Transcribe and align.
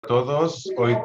todos. 0.00 0.70
Hoy, 0.76 0.96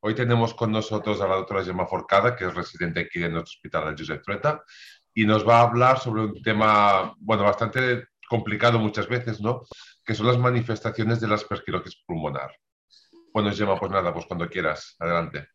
hoy 0.00 0.14
tenemos 0.14 0.54
con 0.54 0.72
nosotros 0.72 1.20
a 1.20 1.28
la 1.28 1.36
doctora 1.36 1.64
Gemma 1.64 1.86
Forcada, 1.86 2.34
que 2.36 2.46
es 2.46 2.54
residente 2.54 3.00
aquí 3.00 3.22
en 3.22 3.32
nuestro 3.32 3.56
hospital 3.56 3.94
Josep 3.96 4.22
Trueta, 4.22 4.62
y 5.14 5.24
nos 5.24 5.46
va 5.46 5.58
a 5.58 5.62
hablar 5.62 5.98
sobre 5.98 6.22
un 6.22 6.42
tema, 6.42 7.14
bueno, 7.18 7.44
bastante 7.44 8.04
complicado 8.28 8.78
muchas 8.78 9.08
veces, 9.08 9.40
¿no? 9.40 9.62
Que 10.04 10.14
son 10.14 10.26
las 10.26 10.38
manifestaciones 10.38 11.20
de 11.20 11.28
la 11.28 11.36
aspergilosis 11.36 12.02
pulmonar. 12.06 12.50
Bueno, 13.32 13.52
Gemma, 13.52 13.78
pues 13.78 13.90
nada, 13.90 14.12
pues 14.12 14.26
cuando 14.26 14.48
quieras, 14.48 14.96
adelante. 14.98 15.48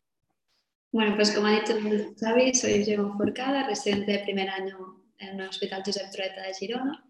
Bueno, 0.92 1.14
pues 1.14 1.30
como 1.32 1.46
ha 1.46 1.52
dicho 1.52 1.74
Xavi, 2.18 2.54
soy 2.54 2.84
Gemma 2.84 3.16
Forcada, 3.16 3.66
residente 3.66 4.12
de 4.12 4.18
primer 4.20 4.48
año 4.48 5.04
en 5.18 5.40
el 5.40 5.48
Hospital 5.48 5.82
Josep 5.84 6.10
Trueta 6.10 6.42
de 6.42 6.54
Girona. 6.54 7.04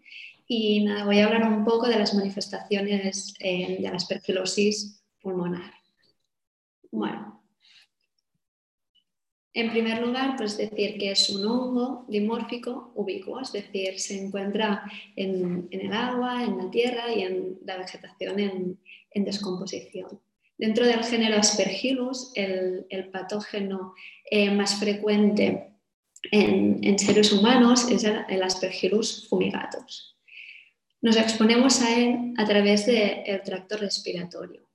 Y 0.47 0.83
nada, 0.83 1.05
voy 1.05 1.19
a 1.19 1.27
hablar 1.27 1.43
un 1.43 1.63
poco 1.63 1.87
de 1.87 1.97
las 1.97 2.13
manifestaciones 2.13 3.33
eh, 3.39 3.77
de 3.79 3.89
la 3.89 3.95
aspergilosis 3.95 5.00
pulmonar. 5.21 5.73
Bueno, 6.91 7.41
en 9.53 9.69
primer 9.69 10.01
lugar, 10.01 10.35
pues 10.37 10.57
decir 10.57 10.97
que 10.97 11.11
es 11.11 11.29
un 11.29 11.45
hongo 11.45 12.05
dimórfico 12.07 12.93
ubicuo, 12.95 13.41
es 13.41 13.51
decir, 13.51 13.99
se 13.99 14.17
encuentra 14.17 14.83
en, 15.15 15.67
el 15.71 15.91
agua, 15.91 16.43
en 16.43 16.57
la 16.57 16.71
tierra 16.71 17.13
y 17.13 17.23
en 17.23 17.57
la 17.65 17.77
vegetación 17.77 18.39
en, 18.39 18.79
descomposición. 19.25 20.21
Dentro 20.57 20.85
del 20.85 21.03
género 21.03 21.37
Aspergillus, 21.37 22.31
el, 22.35 23.09
patógeno 23.11 23.93
eh, 24.29 24.51
más 24.51 24.79
frecuente 24.79 25.73
en, 26.31 26.97
seres 26.97 27.33
humanos 27.33 27.91
es 27.91 28.05
el, 28.05 28.19
el 28.29 28.43
Aspergillus 28.43 29.27
fumigatus. 29.27 30.17
Nos 31.01 31.17
exponemos 31.17 31.81
a 31.81 31.99
él 31.99 32.33
a 32.37 32.45
través 32.45 32.85
del 32.85 33.41
tracto 33.43 33.75
respiratorio 33.75 34.70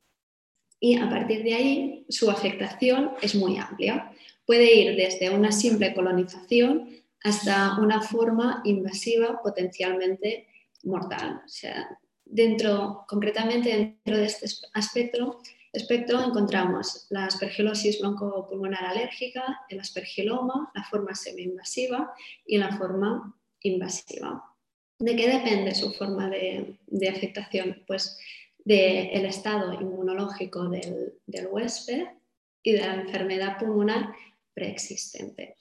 y 0.81 0.99
a 0.99 1.09
partir 1.09 1.43
de 1.43 1.55
ahí 1.55 2.07
su 2.09 2.31
afectación 2.31 3.13
es 3.23 3.35
muy 3.35 3.57
amplia. 3.57 4.13
Puede 4.45 4.75
ir 4.75 4.97
desde 4.97 5.31
una 5.31 5.53
simple 5.53 5.95
colonización 5.95 6.91
hasta 7.23 7.79
una 7.81 8.03
forma 8.03 8.63
invasiva 8.65 9.41
potencialmente 9.43 10.47
mortal. 10.85 11.43
O 11.45 11.49
sea, 11.49 11.99
dentro, 12.25 13.05
concretamente 13.09 13.71
dentro 13.71 14.19
de 14.19 14.27
este 14.27 14.47
espectro, 14.75 15.41
encontramos 16.25 17.07
la 17.11 17.27
aspergilosis 17.27 18.01
broncopulmonar 18.01 18.85
alérgica, 18.85 19.61
el 19.69 19.81
aspergiloma, 19.81 20.71
la 20.75 20.85
forma 20.85 21.15
semi-invasiva 21.15 22.13
y 22.45 22.59
la 22.59 22.77
forma 22.77 23.37
invasiva. 23.61 24.45
¿De 24.99 25.17
qué 25.17 25.29
depende 25.29 25.75
su 25.75 25.93
forma 25.93 26.31
de, 26.31 26.79
de 26.87 27.09
afectación? 27.09 27.83
Pues 27.87 28.19
del 28.67 29.27
estado 29.27 29.73
inmunológico 29.75 30.69
del, 30.69 31.47
huésped 31.49 32.03
y 32.65 32.73
de 32.73 32.81
la 32.81 32.95
enfermedad 32.95 33.59
pulmonar 33.59 34.13
preexistente. 34.53 35.57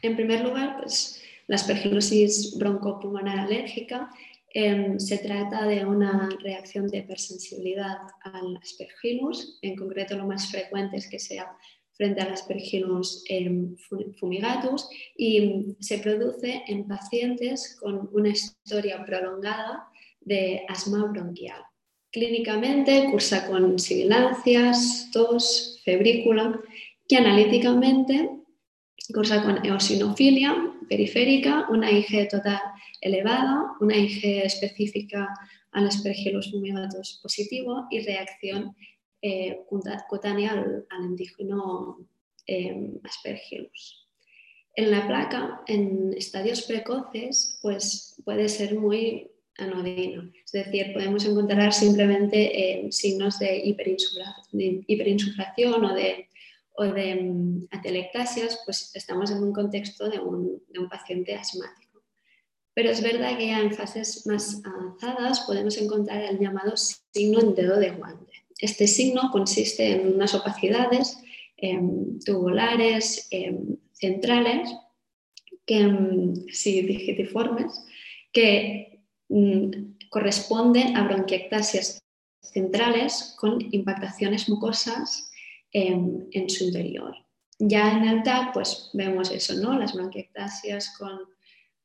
En 0.00 0.16
primer 0.16 0.40
lugar, 0.40 0.78
pues, 0.80 1.22
la 1.46 1.56
aspergilosis 1.56 2.56
broncopulmonar 2.56 3.40
alérgica 3.40 4.10
em, 4.54 4.98
se 4.98 5.18
trata 5.18 5.66
de 5.66 5.84
una 5.84 6.30
reacción 6.40 6.88
de 6.88 6.98
hipersensibilidad 6.98 7.98
al 8.22 8.56
aspergillus, 8.56 9.58
en 9.60 9.76
concreto 9.76 10.16
lo 10.16 10.26
más 10.26 10.50
frecuente 10.50 10.96
es 10.96 11.10
que 11.10 11.18
sea 11.18 11.54
frente 11.92 12.22
al 12.22 12.32
aspergillus 12.32 13.24
em, 13.28 13.76
fumigatus 14.18 14.88
y 15.14 15.76
se 15.80 15.98
produce 15.98 16.62
en 16.66 16.88
pacientes 16.88 17.76
con 17.78 18.08
una 18.14 18.30
historia 18.30 19.04
prolongada 19.04 19.90
de 20.26 20.66
asma 20.68 21.06
bronquial. 21.06 21.62
Clínicamente 22.12 23.08
cursa 23.10 23.46
con 23.46 23.78
sibilancias, 23.78 25.08
tos, 25.12 25.80
febrícula 25.84 26.60
y 27.08 27.14
analíticamente 27.14 28.30
cursa 29.14 29.42
con 29.44 29.64
eosinofilia 29.64 30.72
periférica, 30.88 31.66
una 31.70 31.90
IG 31.90 32.28
total 32.28 32.60
elevada, 33.00 33.72
una 33.80 33.96
IG 33.96 34.44
específica 34.44 35.28
al 35.72 35.86
Aspergillus 35.86 36.50
fumigatus 36.50 37.20
positivo 37.22 37.86
y 37.90 38.00
reacción 38.00 38.74
eh, 39.22 39.60
cutánea 40.08 40.52
al, 40.52 40.86
antígeno 40.90 41.98
eh, 42.46 42.92
Aspergillus. 43.04 44.08
En 44.74 44.90
la 44.90 45.06
placa, 45.06 45.62
en 45.66 46.12
estadios 46.16 46.62
precoces, 46.62 47.58
pues 47.62 48.20
puede 48.24 48.48
ser 48.48 48.78
muy 48.78 49.30
anodino. 49.58 50.30
Es 50.44 50.52
decir, 50.52 50.92
podemos 50.92 51.24
encontrar 51.24 51.72
simplemente 51.72 52.86
eh, 52.86 52.92
signos 52.92 53.38
de, 53.38 53.62
hiperinsuflación 53.64 55.84
o 55.84 55.94
de, 55.94 56.28
o 56.74 56.84
de 56.84 57.14
mm, 57.16 57.68
atelectasias, 57.70 58.60
pues 58.64 58.94
estamos 58.94 59.30
en 59.30 59.42
un 59.42 59.52
contexto 59.52 60.08
de 60.08 60.18
un, 60.18 60.62
de 60.68 60.80
paciente 60.88 61.34
asmático. 61.34 62.02
Pero 62.74 62.90
es 62.90 63.02
verdad 63.02 63.38
que 63.38 63.46
ya 63.46 63.60
en 63.60 63.72
fases 63.72 64.26
más 64.26 64.60
avanzadas 64.64 65.40
podemos 65.40 65.78
encontrar 65.78 66.22
el 66.22 66.38
llamado 66.38 66.76
signo 66.76 67.40
en 67.40 67.54
dedo 67.54 67.78
de 67.78 67.90
guante. 67.90 68.32
Este 68.58 68.86
signo 68.86 69.30
consiste 69.32 69.92
en 69.92 70.14
unas 70.14 70.34
opacidades 70.34 71.18
em, 71.56 72.18
tubulares 72.20 73.28
em, 73.30 73.76
centrales, 73.92 74.70
que, 75.64 75.78
em, 75.78 76.34
sí, 76.52 76.82
digitiformes, 76.82 77.82
que 78.32 78.95
Mm, 79.28 79.96
corresponde 80.08 80.92
a 80.94 81.02
bronquiectasias 81.02 82.00
centrales 82.40 83.34
con 83.38 83.58
impactaciones 83.72 84.48
mucosas 84.48 85.30
en, 85.72 86.48
su 86.48 86.64
interior. 86.64 87.14
Ya 87.58 87.96
en 87.96 88.04
el 88.04 88.22
TAC 88.22 88.52
pues 88.52 88.90
vemos 88.92 89.30
eso, 89.30 89.54
¿no? 89.54 89.78
las 89.78 89.94
bronquiectasias 89.94 90.96
con, 90.96 91.18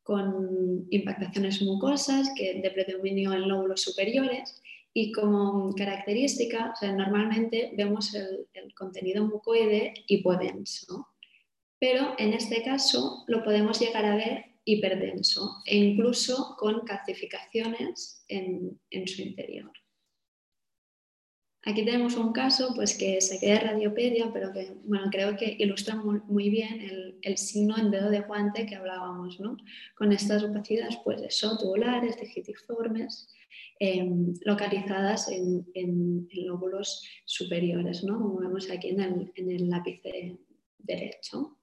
con 0.03 0.87
impactaciones 0.91 1.61
mucosas 1.61 2.31
que 2.35 2.61
de 2.61 2.71
predominio 2.71 3.33
en 3.33 3.47
lóbulos 3.47 3.81
superiores 3.81 4.61
y 4.93 5.11
como 5.11 5.73
característica, 5.73 6.73
normalmente 6.81 7.71
vemos 7.75 8.13
el, 8.13 8.47
el, 8.53 8.73
contenido 8.75 9.25
mucoide 9.25 9.93
hipodenso, 10.07 11.07
pero 11.79 12.13
en 12.17 12.33
este 12.33 12.61
caso 12.61 13.23
lo 13.27 13.41
podemos 13.43 13.79
llegar 13.79 14.05
a 14.05 14.15
ver 14.15 14.50
hiperdenso 14.65 15.61
e 15.65 15.77
incluso 15.77 16.55
con 16.57 16.81
calcificaciones 16.81 18.23
en, 18.27 18.79
su 19.07 19.21
interior. 19.21 19.71
Aquí 21.63 21.85
tenemos 21.85 22.15
un 22.15 22.31
caso 22.31 22.73
pues, 22.73 22.97
que 22.97 23.21
se 23.21 23.39
queda 23.39 23.57
en 23.57 23.67
radiopedia, 23.67 24.31
pero 24.33 24.51
que 24.51 24.73
bueno, 24.83 25.09
creo 25.11 25.37
que 25.37 25.57
ilustra 25.59 25.95
muy, 25.95 26.49
bien 26.49 27.15
el, 27.21 27.37
signo 27.37 27.77
en 27.77 27.91
dedo 27.91 28.09
de 28.09 28.21
guante 28.21 28.65
que 28.65 28.75
hablábamos, 28.75 29.39
¿no? 29.39 29.57
con 29.95 30.11
estas 30.11 30.43
opacidades 30.43 30.97
pues, 31.03 31.21
eso, 31.21 31.57
tubulares, 31.57 32.19
digitiformes, 32.19 33.27
em, 33.79 34.33
localizadas 34.43 35.29
en, 35.29 36.27
lóbulos 36.33 37.03
superiores, 37.25 38.03
¿no? 38.03 38.19
como 38.19 38.39
vemos 38.39 38.69
aquí 38.71 38.89
en 38.89 38.99
el, 39.01 39.31
en 39.35 39.51
el 39.51 39.69
lápice 39.69 40.37
derecho. 40.79 41.60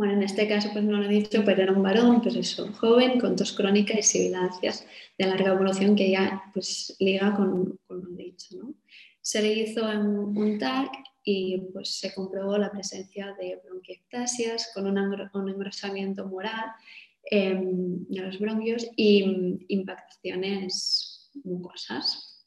Bueno, 0.00 0.14
en 0.14 0.22
este 0.22 0.48
caso 0.48 0.70
pues 0.72 0.82
no 0.82 0.96
lo 0.96 1.04
he 1.04 1.08
dicho, 1.12 1.42
pero 1.44 1.62
era 1.62 1.72
un 1.74 1.82
varón, 1.82 2.22
pues 2.22 2.34
eso, 2.34 2.72
joven, 2.72 3.20
con 3.20 3.36
tos 3.36 3.52
crónica 3.52 3.98
y 3.98 4.02
sibilancias 4.02 4.86
de 5.18 5.26
larga 5.26 5.52
evolución 5.52 5.94
que 5.94 6.10
ya 6.10 6.42
pues 6.54 6.96
liga 6.98 7.36
con, 7.36 7.78
con 7.86 8.04
lo 8.04 8.10
dicho. 8.16 8.56
¿no? 8.56 8.74
Se 9.20 9.42
le 9.42 9.52
hizo 9.52 9.84
un, 9.84 10.38
un 10.38 10.58
TAC 10.58 10.90
y 11.22 11.58
pues 11.74 11.98
se 11.98 12.14
comprobó 12.14 12.56
la 12.56 12.72
presencia 12.72 13.36
de 13.38 13.60
bronquiectasias 13.62 14.70
con 14.72 14.86
un, 14.86 15.48
engrosamiento 15.50 16.26
moral 16.26 16.72
em, 17.30 18.06
de 18.06 18.22
los 18.22 18.38
bronquios 18.38 18.88
y 18.96 19.66
impactaciones 19.68 21.30
mucosas. 21.44 22.46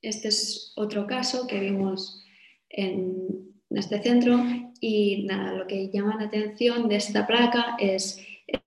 Este 0.00 0.28
es 0.28 0.72
otro 0.76 1.08
caso 1.08 1.48
que 1.48 1.58
vimos 1.58 2.22
en, 2.68 3.49
en 3.70 3.78
este 3.78 4.02
centro 4.02 4.38
y 4.80 5.24
nada, 5.24 5.52
lo 5.52 5.66
que 5.66 5.90
llama 5.90 6.16
la 6.16 6.26
atención 6.26 6.88
de 6.88 6.96
esta 6.96 7.26
placa 7.26 7.76
es 7.78 8.20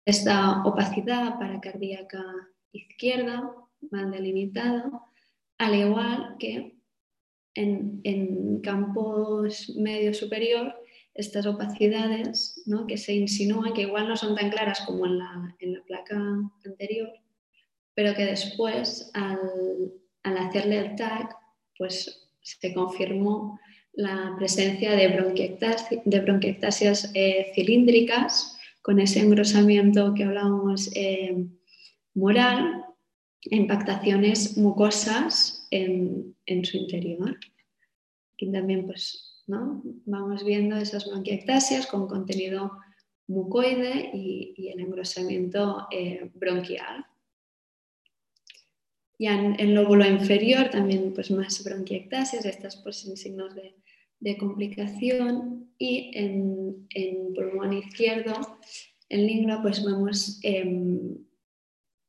esta 0.06 0.64
opacidad 0.64 1.38
paracardíaca 1.38 2.24
izquierda, 2.72 3.52
mal 3.92 4.12
delimitada, 4.12 4.90
al 5.58 5.76
igual 5.76 6.36
que 6.40 6.78
en, 7.56 8.62
campos 8.62 9.74
medio 9.76 10.14
superior 10.14 10.74
estas 11.14 11.46
opacidades 11.46 12.64
¿no? 12.66 12.88
que 12.88 12.98
se 12.98 13.14
insinúan, 13.14 13.74
que 13.74 13.82
igual 13.82 14.08
no 14.08 14.16
son 14.16 14.36
tan 14.36 14.50
claras 14.50 14.82
como 14.82 15.06
en 15.06 15.20
la, 15.20 15.56
en 15.60 15.74
la 15.74 15.84
placa 15.84 16.16
anterior, 16.66 17.10
pero 17.94 18.16
que 18.16 18.26
después 18.26 19.12
al, 19.14 19.92
al 20.24 20.38
hacerle 20.38 20.80
el 20.80 20.96
tag 20.96 21.36
pues 21.78 22.30
se 22.42 22.74
confirmó 22.74 23.60
la 23.94 24.34
presencia 24.38 24.96
de, 24.96 25.08
bronquiectasias, 25.08 27.12
eh, 27.14 27.52
cilíndricas 27.54 28.58
con 28.82 29.00
ese 29.00 29.20
engrosamiento 29.20 30.14
que 30.14 30.24
hablábamos 30.24 30.90
eh, 30.96 31.46
moral, 32.16 32.86
impactaciones 33.44 34.58
mucosas 34.58 35.68
en, 35.72 36.36
su 36.64 36.78
interior. 36.78 37.38
Aquí 38.34 38.52
también 38.52 38.86
pues, 38.86 39.44
¿no? 39.48 39.82
vamos 40.06 40.44
viendo 40.44 40.76
esas 40.76 41.06
bronquiectasias 41.06 41.88
con 41.88 42.08
contenido 42.08 42.72
mucoide 43.28 44.10
y, 44.14 44.70
el 44.70 44.80
engrosamiento 44.80 45.88
eh, 45.92 46.32
bronquial. 46.34 47.06
Ya 49.24 49.36
en 49.36 49.58
el 49.58 49.74
lóbulo 49.74 50.06
inferior 50.06 50.70
también 50.70 51.14
pues 51.14 51.32
más 51.32 51.64
bronquiectasias, 51.64 52.44
estas 52.44 52.76
pues 52.76 52.98
sin 52.98 53.16
signos 53.16 53.56
de, 53.56 54.38
complicación 54.38 55.74
y 55.78 56.12
en, 56.14 56.86
en, 56.90 57.34
pulmón 57.34 57.72
izquierdo, 57.72 58.34
en 59.08 59.26
lingua, 59.26 59.62
pues 59.62 59.82
vemos 59.82 60.42
em, 60.44 61.16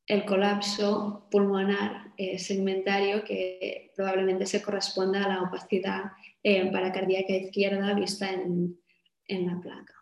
el 0.08 0.24
colapso 0.24 1.28
pulmonar 1.30 2.12
eh, 2.16 2.36
segmentario 2.36 3.22
que 3.22 3.92
probablemente 3.94 4.46
se 4.46 4.60
corresponda 4.60 5.24
a 5.24 5.28
la 5.28 5.42
opacidad 5.42 6.02
eh, 6.42 6.68
paracardíaca 6.72 7.32
izquierda 7.32 7.94
vista 7.94 8.28
en, 8.32 8.76
la 9.28 9.60
placa 9.60 9.94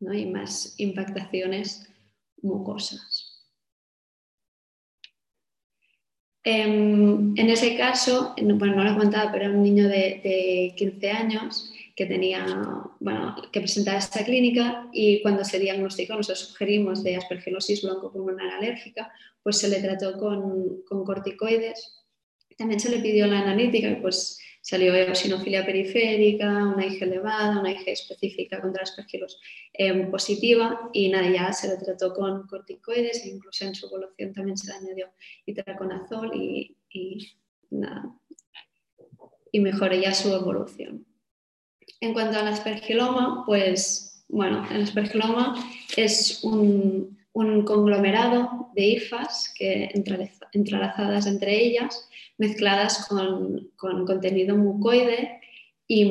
¿no? 0.00 0.12
y 0.12 0.26
más 0.26 0.74
impactaciones 0.78 1.88
mucosas. 2.42 3.15
En 6.48 7.50
ese 7.50 7.76
caso, 7.76 8.34
bueno, 8.40 8.76
no 8.76 8.84
lo 8.84 8.92
he 8.92 8.96
contado, 8.96 9.30
pero 9.32 9.46
era 9.46 9.54
un 9.54 9.64
niño 9.64 9.88
de, 9.88 10.20
de 10.22 10.74
15 10.76 11.10
años 11.10 11.72
que 11.96 12.06
tenía, 12.06 12.46
bueno, 13.00 13.34
que 13.50 13.60
presentaba 13.60 13.98
esta 13.98 14.22
clínica 14.22 14.88
y 14.92 15.22
cuando 15.22 15.44
se 15.44 15.58
diagnosticó, 15.58 16.14
nosotros 16.14 16.50
sugerimos 16.50 17.02
de 17.02 17.16
aspergilosis 17.16 17.82
broncopulmonar 17.82 18.48
alérgica, 18.54 19.10
pues 19.42 19.58
se 19.58 19.68
le 19.68 19.80
trató 19.80 20.18
con, 20.18 20.82
con 20.82 21.04
corticoides. 21.04 22.04
También 22.56 22.78
se 22.78 22.90
le 22.90 22.98
pidió 22.98 23.26
la 23.26 23.40
analítica 23.40 23.98
pues 24.00 24.38
salió 24.66 24.92
eosinofilia 24.96 25.64
periférica, 25.64 26.48
una 26.66 26.84
IG 26.84 27.04
elevada, 27.04 27.60
una 27.60 27.70
IG 27.70 27.86
específica 27.86 28.60
contra 28.60 28.82
aspergilos 28.82 29.38
eh, 29.72 29.94
positiva 30.06 30.90
y 30.92 31.08
nada, 31.08 31.30
ya 31.30 31.52
se 31.52 31.68
le 31.68 31.76
trató 31.76 32.12
con 32.12 32.48
corticoides 32.48 33.24
e 33.24 33.28
incluso 33.28 33.64
en 33.64 33.76
su 33.76 33.86
evolución 33.86 34.32
también 34.32 34.56
se 34.56 34.66
le 34.66 34.78
añadió 34.78 35.06
itraconazol 35.46 36.32
y, 36.34 36.76
y 36.90 37.28
nada, 37.70 38.12
y 39.52 39.60
mejoró 39.60 39.94
ya 39.94 40.12
su 40.12 40.34
evolución. 40.34 41.06
En 42.00 42.12
cuanto 42.12 42.36
al 42.36 42.48
aspergiloma, 42.48 43.44
pues 43.46 44.24
bueno, 44.26 44.66
el 44.72 44.82
aspergiloma 44.82 45.54
es 45.96 46.42
un, 46.42 47.16
conglomerado 47.32 48.70
de 48.74 48.86
hifas 48.86 49.52
que 49.56 49.90
entrelazadas 50.56 51.26
entre 51.26 51.64
ellas, 51.64 52.08
mezcladas 52.38 53.06
con, 53.08 53.70
contenido 53.76 54.56
mucoide 54.56 55.40
y, 55.86 56.10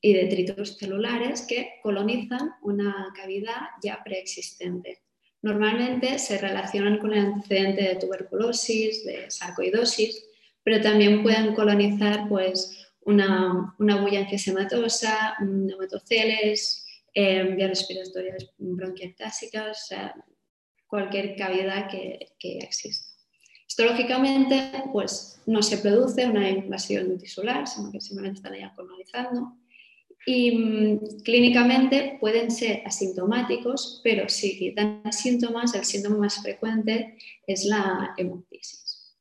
y, 0.00 0.12
detritos 0.12 0.78
celulares 0.78 1.42
que 1.42 1.74
colonizan 1.82 2.54
una 2.62 3.12
cavidad 3.14 3.60
ya 3.82 4.02
preexistente. 4.02 5.02
Normalmente 5.42 6.18
se 6.18 6.38
relacionan 6.38 6.98
con 6.98 7.12
el 7.12 7.26
antecedente 7.26 7.82
de 7.82 7.96
tuberculosis, 7.96 9.04
de 9.04 9.30
sarcoidosis, 9.30 10.24
pero 10.64 10.80
también 10.80 11.22
pueden 11.22 11.54
colonizar 11.54 12.28
pues, 12.28 12.86
una, 13.02 13.74
una 13.78 14.00
bulla 14.02 14.20
enfiesematosa, 14.20 15.36
neumatoceles, 15.40 16.86
eh, 17.14 17.42
vías 17.56 17.70
respiratorias 17.70 18.50
bronquiectásicas, 18.58 19.88
cualquier 20.86 21.36
cavidad 21.36 21.88
que, 21.88 22.32
que 22.38 22.58
exista. 22.58 23.07
Histológicamente, 23.78 24.72
pues 24.92 25.40
no 25.46 25.62
se 25.62 25.78
produce 25.78 26.26
una 26.26 26.50
invasión 26.50 27.16
tisular, 27.16 27.64
sino 27.68 27.92
que 27.92 28.00
simplemente 28.00 28.38
están 28.38 28.54
ahí 28.54 28.68
colonizando. 28.74 29.52
Y 30.26 30.50
mm, 30.50 31.20
clínicamente 31.22 32.18
pueden 32.20 32.50
ser 32.50 32.82
asintomáticos, 32.84 34.00
pero 34.02 34.28
si 34.28 34.72
dan 34.72 35.00
síntomas, 35.12 35.76
el 35.76 35.84
síntoma 35.84 36.18
más 36.18 36.42
frecuente 36.42 37.18
es 37.46 37.66
la 37.66 38.14
hemoptisis. 38.16 39.16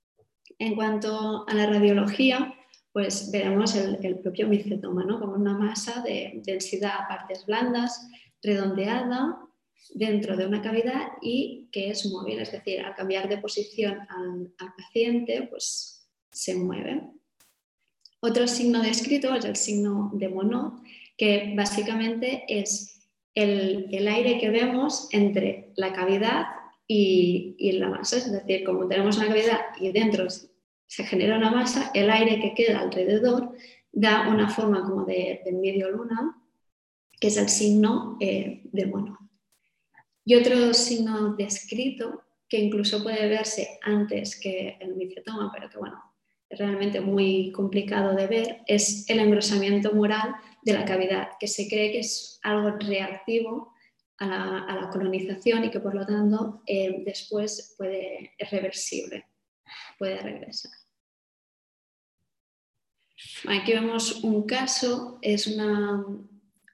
En 0.57 0.73
cuanto 0.73 1.47
a 1.47 1.53
la 1.53 1.67
radiología, 1.67 2.55
pues 2.91 3.29
veremos 3.31 3.75
el, 3.75 4.17
propio 4.23 4.47
micetoma, 4.47 5.03
¿no? 5.03 5.19
como 5.19 5.33
una 5.33 5.55
masa 5.55 6.01
de 6.01 6.41
densidad 6.43 7.01
a 7.01 7.07
partes 7.07 7.45
blandas, 7.45 8.09
redondeada, 8.41 9.37
dentro 9.93 10.35
de 10.35 10.45
una 10.45 10.61
cavidad 10.61 11.09
y 11.21 11.69
que 11.71 11.89
es 11.89 12.05
móvil, 12.05 12.39
es 12.39 12.51
decir, 12.51 12.81
al 12.81 12.95
cambiar 12.95 13.29
de 13.29 13.37
posición 13.37 13.99
al, 14.09 14.53
paciente, 14.75 15.47
pues 15.49 16.07
se 16.31 16.55
mueve. 16.55 17.03
Otro 18.19 18.47
signo 18.47 18.81
descrito 18.81 19.33
es 19.35 19.45
el 19.45 19.55
signo 19.55 20.11
de 20.13 20.29
Monod, 20.29 20.81
que 21.17 21.53
básicamente 21.55 22.43
es 22.47 23.07
el, 23.35 24.07
aire 24.07 24.39
que 24.39 24.49
vemos 24.49 25.07
entre 25.11 25.71
la 25.75 25.93
cavidad 25.93 26.45
y, 26.87 27.55
y, 27.57 27.73
la 27.73 27.89
masa, 27.89 28.17
es 28.17 28.31
decir, 28.31 28.63
como 28.63 28.87
tenemos 28.87 29.17
una 29.17 29.27
cavidad 29.27 29.59
y 29.79 29.91
dentro 29.91 30.27
se 30.29 31.03
genera 31.03 31.37
una 31.37 31.51
masa, 31.51 31.91
el 31.93 32.09
aire 32.09 32.39
que 32.39 32.53
queda 32.53 32.79
alrededor 32.79 33.53
da 33.91 34.29
una 34.29 34.49
forma 34.49 34.83
como 34.83 35.05
de, 35.05 35.41
medio 35.53 35.91
luna, 35.91 36.41
que 37.19 37.27
es 37.27 37.37
el 37.37 37.49
signo 37.49 38.17
eh, 38.19 38.61
de 38.71 38.85
mono. 38.85 39.26
Y 40.27 40.35
otro 40.35 40.73
signo 40.73 41.35
descrito, 41.35 42.21
que 42.49 42.57
incluso 42.57 43.01
puede 43.01 43.29
verse 43.29 43.79
antes 43.81 44.37
que 44.37 44.75
el 44.81 44.97
micetoma, 44.97 45.49
pero 45.53 45.69
que 45.69 45.77
bueno, 45.77 46.03
es 46.49 46.59
realmente 46.59 46.99
muy 46.99 47.53
complicado 47.53 48.13
de 48.13 48.27
ver, 48.27 48.57
es 48.67 49.09
el 49.09 49.19
engrosamiento 49.19 49.93
mural 49.93 50.35
de 50.63 50.73
la 50.73 50.83
cavidad, 50.83 51.29
que 51.39 51.47
se 51.47 51.69
cree 51.69 51.93
que 51.93 51.99
es 51.99 52.41
algo 52.43 52.71
reactivo 52.71 53.71
a 54.17 54.27
la, 54.27 54.89
colonización 54.91 55.63
y 55.63 55.71
que 55.71 55.79
por 55.79 55.95
lo 55.95 56.05
tanto 56.05 56.61
eh, 56.67 57.03
después 57.05 57.73
puede, 57.77 58.33
es 58.37 58.51
reversible 58.51 59.25
puede 59.97 60.17
regresar. 60.17 60.73
Aquí 63.47 63.71
vemos 63.71 64.25
un 64.25 64.45
caso, 64.45 65.19
es 65.21 65.47
una, 65.47 66.03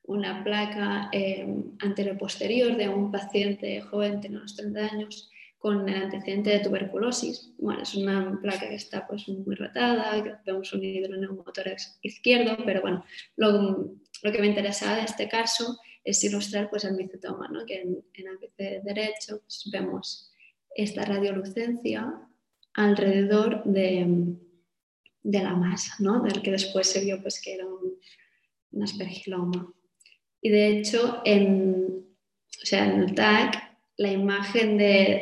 una 0.04 0.44
placa 0.44 1.10
eh, 1.12 1.48
anteroposterior 1.80 2.76
de 2.76 2.90
un 2.90 3.12
paciente 3.12 3.82
joven 3.82 4.22
de 4.22 4.30
unos 4.30 4.56
30 4.56 4.80
años 4.80 5.30
con 5.64 5.88
el 5.88 5.96
antecedente 5.96 6.50
de 6.50 6.60
tuberculosis. 6.60 7.54
Bueno, 7.58 7.84
es 7.84 7.96
una 7.96 8.38
placa 8.42 8.68
que 8.68 8.76
está 8.76 9.08
pues, 9.08 9.30
muy 9.30 9.56
rotada, 9.56 10.22
vemos 10.46 10.74
un 10.74 10.84
hidroneumotórax 10.84 12.00
izquierdo, 12.02 12.58
pero 12.66 12.82
bueno, 12.82 13.06
lo, 13.38 13.94
que 14.22 14.42
me 14.42 14.48
interesaba 14.48 14.98
de 14.98 15.04
este 15.04 15.30
caso 15.30 15.80
es 16.04 16.22
ilustrar 16.26 16.70
pues, 16.70 16.84
el 16.84 16.96
micetoma, 16.96 17.48
¿no? 17.48 17.66
que 17.66 17.80
en, 17.80 18.04
el 18.14 18.84
derecho 18.84 19.40
pues, 19.40 19.70
vemos 19.72 20.34
esta 20.76 21.06
radiolucencia 21.06 22.14
alrededor 22.74 23.64
de, 23.64 24.36
la 25.24 25.56
masa, 25.56 25.96
¿no? 26.00 26.22
del 26.24 26.42
que 26.42 26.52
después 26.52 26.88
se 26.88 27.06
vio 27.06 27.22
pues, 27.22 27.42
que 27.42 27.54
era 27.54 27.66
un, 27.66 28.84
aspergiloma. 28.84 29.74
Y 30.44 30.50
de 30.50 30.68
hecho, 30.68 31.22
en, 31.26 32.06
sea, 32.52 32.86
en 32.86 33.02
el 33.02 33.16
TAC, 33.16 33.56
la 33.98 34.12
imagen 34.12 34.78
de, 34.78 35.22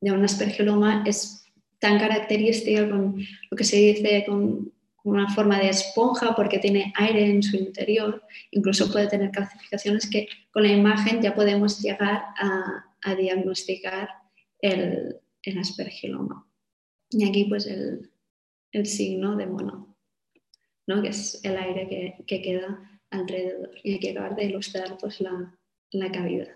un 0.00 0.24
aspergiloma 0.24 1.04
es 1.06 1.44
tan 1.78 1.98
característica 1.98 2.88
con 2.88 3.18
lo 3.50 3.56
que 3.56 3.64
se 3.64 3.76
dice 3.76 4.24
con, 4.26 4.72
una 5.04 5.32
forma 5.32 5.58
de 5.58 5.70
esponja 5.70 6.34
porque 6.36 6.58
tiene 6.58 6.92
aire 6.96 7.30
en 7.30 7.42
su 7.42 7.56
interior, 7.56 8.22
incluso 8.50 8.92
puede 8.92 9.06
tener 9.08 9.30
calcificaciones 9.30 10.10
que 10.10 10.28
con 10.50 10.64
la 10.64 10.72
imagen 10.72 11.22
ya 11.22 11.34
podemos 11.34 11.80
llegar 11.80 12.24
a 13.02 13.14
diagnosticar 13.14 14.10
el, 14.60 15.16
el 15.42 15.58
aspergiloma. 15.58 16.46
Y 17.10 17.28
aquí 17.28 17.44
pues 17.44 17.66
el, 17.66 18.10
signo 18.84 19.34
de 19.36 19.46
mono, 19.46 19.96
¿no? 20.86 21.02
que 21.02 21.08
es 21.08 21.40
el 21.42 21.56
aire 21.56 22.16
que, 22.26 22.42
queda 22.42 22.97
alrededor. 23.10 23.70
Y 23.82 23.94
hay 23.94 24.00
que 24.00 24.10
acabar 24.10 24.36
de 24.36 24.44
ilustrar 24.44 24.96
pues, 24.98 25.20
la, 25.20 26.12
cavidad. 26.12 26.48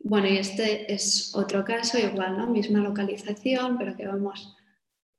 Bueno, 0.00 0.28
y 0.28 0.36
este 0.36 0.92
es 0.92 1.34
otro 1.34 1.64
caso, 1.64 1.98
igual, 1.98 2.36
¿no? 2.36 2.46
Misma 2.48 2.80
localización, 2.80 3.78
pero 3.78 3.96
que 3.96 4.06
vemos 4.06 4.56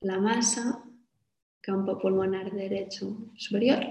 la 0.01 0.19
masa, 0.19 0.83
campo 1.61 1.97
pulmonar 1.97 2.51
derecho 2.51 3.31
superior, 3.37 3.85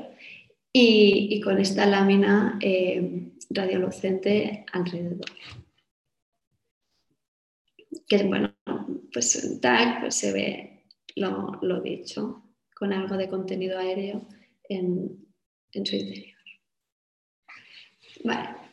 y, 0.72 1.40
con 1.40 1.58
esta 1.58 1.86
lámina 1.86 2.58
eh, 2.60 3.32
radiolucente 3.50 4.64
alrededor 4.72 5.30
que 8.12 8.24
bueno, 8.24 8.54
pues 9.12 9.42
en 9.42 9.60
pues 10.00 10.14
se 10.16 10.32
ve 10.32 10.84
lo, 11.16 11.58
lo, 11.62 11.80
dicho, 11.80 12.42
con 12.74 12.92
algo 12.92 13.16
de 13.16 13.28
contenido 13.28 13.78
aéreo 13.78 14.26
en, 14.74 15.26
su 15.72 15.96
interior. 15.96 16.32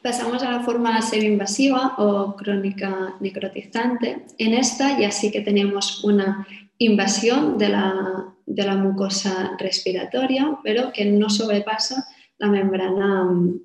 Pasamos 0.02 0.42
a 0.44 0.52
la 0.52 0.64
forma 0.64 1.02
semi-invasiva 1.02 1.96
o 1.98 2.36
crónica 2.36 3.18
necrotizante. 3.20 4.26
En 4.38 4.54
esta 4.54 4.98
ya 4.98 5.12
sí 5.12 5.32
que 5.32 5.42
tenemos 5.42 6.04
una 6.04 6.48
invasión 6.78 7.58
de 7.58 7.70
la, 7.70 8.34
de 8.46 8.64
la 8.64 8.76
mucosa 8.76 9.58
respiratoria, 9.60 10.58
pero 10.64 10.94
que 10.94 11.06
no 11.06 11.30
sobrepasa 11.30 12.08
la 12.38 12.48
membrana 12.48 13.26
mm, 13.26 13.62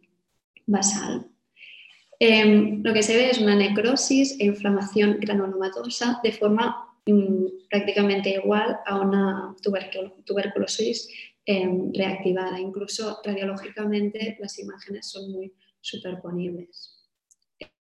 basal. 0.66 1.26
Em, 2.18 2.82
lo 2.82 2.92
que 2.92 3.02
se 3.02 3.16
ve 3.16 3.30
es 3.30 3.38
una 3.38 3.54
necrosis 3.54 4.36
e 4.40 4.46
inflamación 4.46 5.18
granulomatosa 5.20 6.20
de 6.22 6.32
forma 6.32 6.88
mm, 7.06 7.68
prácticamente 7.70 8.30
igual 8.30 8.78
a 8.86 9.00
una 9.00 9.54
tuberculosis 9.62 11.08
em, 11.46 11.92
reactivada. 11.92 12.60
Incluso 12.60 13.20
radiológicamente 13.24 14.36
las 14.40 14.58
imágenes 14.58 15.06
son 15.06 15.32
muy 15.32 15.52
superponibles. 15.80 17.04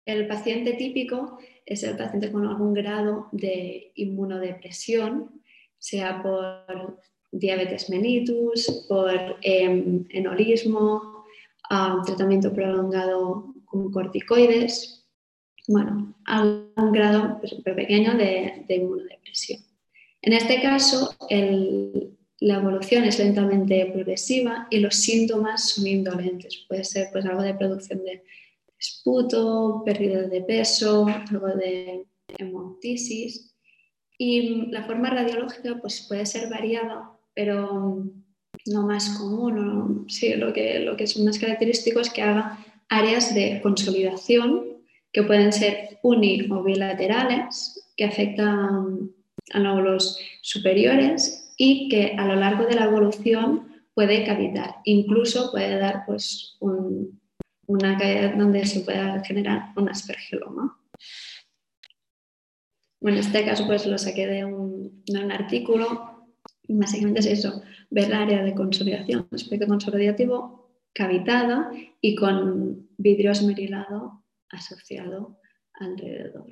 El 0.05 0.27
paciente 0.27 0.73
típico 0.75 1.39
es 1.67 1.83
el 1.83 1.97
paciente 1.97 2.33
con 2.33 2.47
algún 2.47 2.75
grado 2.75 3.29
de 3.33 3.93
inmunodepresión, 3.95 5.43
sea 5.79 6.23
por 6.23 6.99
diabetes 7.31 7.89
mellitus, 7.91 8.87
por 8.89 9.37
em, 9.43 10.05
enolismo, 10.11 11.25
tratamiento 12.05 12.53
prolongado 12.53 13.55
con 13.65 13.93
corticoides, 13.93 15.07
bueno, 15.69 16.15
a 16.27 16.43
un 16.43 16.93
grado 16.93 17.39
pues, 17.39 17.55
pequeño 17.63 18.17
de, 18.17 18.65
inmunodepresión. 18.69 19.61
En 20.23 20.33
este 20.33 20.61
caso, 20.61 21.15
la 22.41 22.55
evolución 22.55 23.05
es 23.05 23.19
lentamente 23.19 23.91
progresiva 23.93 24.67
y 24.71 24.79
los 24.79 24.97
síntomas 24.97 25.71
son 25.71 25.87
indolentes. 25.87 26.65
Puede 26.67 26.85
ser 26.85 27.09
pues, 27.13 27.27
algo 27.27 27.43
de 27.43 27.55
producción 27.55 28.03
de 28.03 28.25
esputo, 28.79 29.83
pérdida 29.85 30.23
de 30.23 30.41
peso, 30.41 31.07
algo 31.07 31.49
de 31.49 32.07
hemoptisis. 32.39 33.55
Y 34.17 34.71
la 34.71 34.85
forma 34.85 35.11
radiológica 35.11 35.79
pues, 35.83 36.07
puede 36.09 36.25
ser 36.25 36.49
variada, 36.49 37.11
pero 37.35 38.05
no 38.67 38.87
más 38.87 39.19
común. 39.19 40.07
Sí, 40.09 40.35
lo, 40.35 40.55
que, 40.55 40.79
lo 40.79 40.97
que 40.97 41.05
es 41.05 41.19
más 41.19 41.39
característico 41.39 42.01
es 42.01 42.09
que 42.09 42.23
haga 42.23 42.65
áreas 42.89 43.35
de 43.35 43.61
consolidación 43.63 44.65
que 45.13 45.25
pueden 45.25 45.53
ser 45.53 45.99
uni 46.03 46.49
o 46.51 46.63
bilaterales, 46.63 47.93
que 47.97 48.05
afectan 48.05 49.11
a 49.53 49.59
lóbulos 49.59 50.19
superiores 50.41 51.40
y 51.63 51.91
que 51.91 52.15
a 52.17 52.27
lo 52.27 52.37
largo 52.37 52.65
de 52.65 52.75
la 52.75 52.87
evolución 52.87 53.85
puede 53.93 54.25
cavitar. 54.25 54.77
Incluso 54.85 55.51
puede 55.51 55.77
dar 55.79 56.05
pues, 56.07 56.57
una 57.67 57.99
caída 57.99 58.35
donde 58.35 58.65
se 58.65 58.81
pueda 58.81 59.23
generar 59.23 59.75
un 59.77 59.91
aspergiloma. 59.91 60.81
Bueno, 62.99 63.19
en 63.19 63.25
este 63.25 63.45
caso 63.45 63.67
pues 63.67 63.85
lo 63.85 63.99
saqué 63.99 64.27
de 64.27 64.47
un, 64.47 65.05
de 65.05 65.23
un 65.23 65.31
artículo 65.31 66.31
y 66.63 66.73
básicamente 66.77 67.21
es 67.21 67.27
eso, 67.27 67.63
ver 67.91 68.07
el 68.07 68.15
área 68.15 68.43
de 68.43 68.55
consolidación, 68.55 69.29
aspecto 69.31 69.67
consolidativo 69.67 70.81
cavitada 70.95 71.71
y 72.01 72.15
con 72.15 72.89
vidrio 72.97 73.33
esmerilado 73.33 74.25
asociado 74.49 75.39
alrededor. 75.75 76.47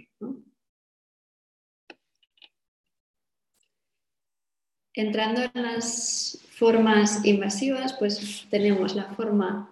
Entrando 4.98 5.42
en 5.42 5.62
las 5.62 6.40
formas 6.50 7.24
invasivas, 7.24 7.92
pues 8.00 8.48
tenemos 8.50 8.96
la 8.96 9.04
forma 9.04 9.70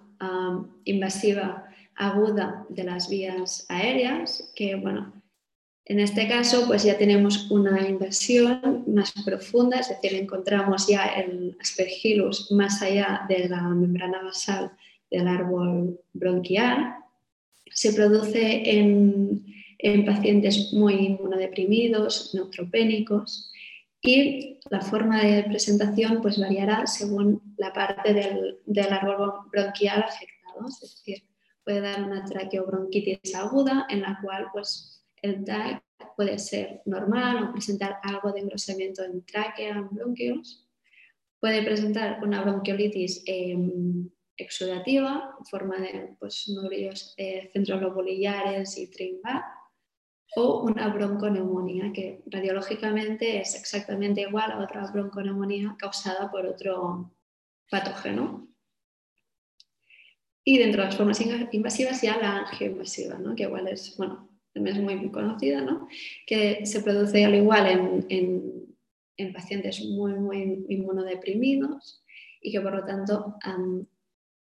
invasiva 0.85 1.66
aguda 1.97 2.64
de 2.68 2.85
las 2.85 3.09
vías 3.11 3.66
aéreas, 3.68 4.52
que 4.54 4.76
bueno, 4.76 5.12
en 5.85 5.99
este 5.99 6.28
caso, 6.28 6.68
pues 6.68 6.85
ya 6.85 6.97
tenemos 6.97 7.50
una 7.50 7.88
invasión 7.88 8.85
más 8.87 9.12
profunda, 9.25 9.80
es 9.80 9.88
decir, 9.88 10.14
encontramos 10.16 10.87
ya 10.87 11.06
el 11.06 11.56
aspergillus 11.61 12.52
más 12.52 12.80
allá 12.80 13.26
de 13.28 13.49
la 13.49 13.62
membrana 13.62 14.23
basal 14.23 14.71
del 15.11 15.26
árbol 15.26 15.99
bronquial. 16.12 16.95
Se 17.73 17.92
produce 17.92 18.78
en, 18.78 19.45
pacientes 20.06 20.73
muy 20.73 20.95
inmunodeprimidos, 20.95 22.33
neutropénicos, 22.33 23.52
y 24.07 24.61
la 24.71 24.81
forma 24.81 25.23
de 25.23 25.43
presentación 25.43 26.23
pues 26.23 26.39
variará 26.39 26.87
según 26.87 27.43
la 27.57 27.73
parte 27.73 28.15
del, 28.15 28.59
del 28.65 28.93
árbol 28.93 29.33
bronquial 29.51 30.05
afectado, 30.05 30.69
es 30.69 30.81
decir, 30.81 31.25
puede 31.65 31.81
dar 31.81 32.05
una 32.05 32.25
traqueobronquitis 32.25 33.35
aguda 33.35 33.87
en 33.91 34.03
la 34.03 34.19
cual 34.23 34.47
pues 34.53 35.05
el 35.23 35.45
TAC 35.45 35.83
puede 36.17 36.39
ser 36.39 36.83
normal 36.85 37.43
o 37.43 37.53
presentar 37.53 37.99
algo 38.05 38.33
de 38.33 38.41
engrosamiento 38.41 39.03
en 39.03 39.25
tráquea, 39.27 39.71
en 39.71 39.89
bronquios. 39.91 40.69
Puede 41.41 41.63
presentar 41.63 42.23
una 42.23 42.43
bronquiolitis 42.43 43.25
em, 43.27 44.09
exudativa 44.37 45.35
en 45.39 45.47
forma 45.47 45.79
de 45.79 46.17
pues, 46.21 46.49
nudillos 46.49 47.15
eh, 47.17 47.51
centrolobulillares 47.53 48.79
y 48.79 48.89
trimbar 48.89 49.43
o 50.35 50.62
una 50.62 50.88
bronconeumonía 50.88 51.92
que 51.92 52.23
radiológicamente 52.26 53.40
es 53.40 53.54
exactamente 53.54 54.23
igual 54.23 54.50
a 54.50 54.59
otra 54.59 54.90
bronconeumonía 54.90 55.76
causada 55.78 56.30
por 56.30 56.47
otro 56.47 57.12
patógeno. 57.71 58.49
Y 60.45 60.59
dentro 60.59 60.83
de 60.83 60.88
las 60.88 60.97
formas 60.97 61.21
invasivas 61.52 62.02
ya 62.02 62.18
la 62.18 62.38
angioinvasiva, 62.38 63.18
¿no? 63.18 63.35
que 63.35 63.45
igual 63.45 63.68
es, 63.68 63.97
bueno, 63.97 64.28
es 64.54 64.78
muy 64.80 65.11
conocida, 65.11 65.61
¿no? 65.61 65.88
que 66.26 66.64
se 66.66 66.80
produce 66.83 67.25
al 67.25 67.35
igual 67.35 68.04
en, 68.09 69.33
pacientes 69.33 69.83
muy, 69.85 70.12
muy 70.14 70.66
inmunodeprimidos 70.68 72.04
y 72.40 72.52
que 72.52 72.61
por 72.61 72.75
lo 72.75 72.85
tanto 72.85 73.37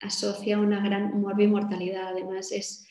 asocia 0.00 0.58
una 0.58 0.82
gran 0.82 1.20
morbimortalidad. 1.20 2.08
Además 2.08 2.50
es 2.50 2.88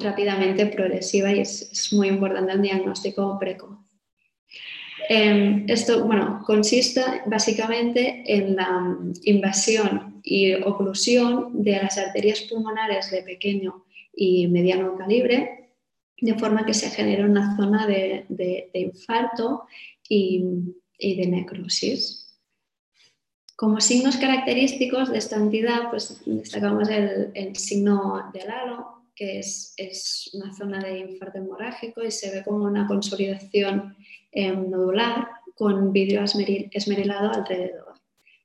rápidamente 0.00 0.66
progresiva 0.66 1.32
y 1.32 1.40
es, 1.40 1.92
muy 1.92 2.08
importante 2.08 2.52
el 2.52 2.62
diagnóstico 2.62 3.38
precoz. 3.38 3.78
Em, 5.08 5.64
esto 5.68 6.04
bueno, 6.04 6.42
consiste 6.46 7.02
básicamente 7.26 8.22
en 8.26 8.56
la 8.56 8.96
invasión 9.24 10.20
y 10.22 10.54
oclusión 10.54 11.62
de 11.62 11.72
las 11.82 11.98
arterias 11.98 12.42
pulmonares 12.42 13.10
de 13.10 13.22
pequeño 13.22 13.84
y 14.14 14.46
mediano 14.46 14.96
calibre 14.96 15.62
de 16.22 16.38
forma 16.38 16.64
que 16.64 16.72
se 16.72 16.88
genere 16.88 17.24
una 17.24 17.56
zona 17.56 17.86
de, 17.86 18.70
infarto 18.74 19.64
y, 20.08 20.40
de 20.98 21.26
necrosis. 21.26 22.38
Como 23.56 23.80
signos 23.80 24.16
característicos 24.16 25.10
de 25.10 25.18
esta 25.18 25.36
entidad, 25.36 25.90
pues 25.90 26.22
destacamos 26.24 26.88
el, 26.88 27.56
signo 27.56 28.30
del 28.32 28.50
halo, 28.50 29.01
que 29.22 29.38
es, 29.38 30.30
una 30.32 30.52
zona 30.52 30.82
de 30.82 30.98
infarto 30.98 31.38
hemorrágico 31.38 32.02
y 32.02 32.10
se 32.10 32.30
ve 32.34 32.42
como 32.42 32.64
una 32.64 32.88
consolidación 32.88 33.96
eh, 34.32 34.50
nodular 34.50 35.28
con 35.54 35.92
vidrio 35.92 36.24
esmerilado 36.24 37.30
alrededor. 37.30 38.00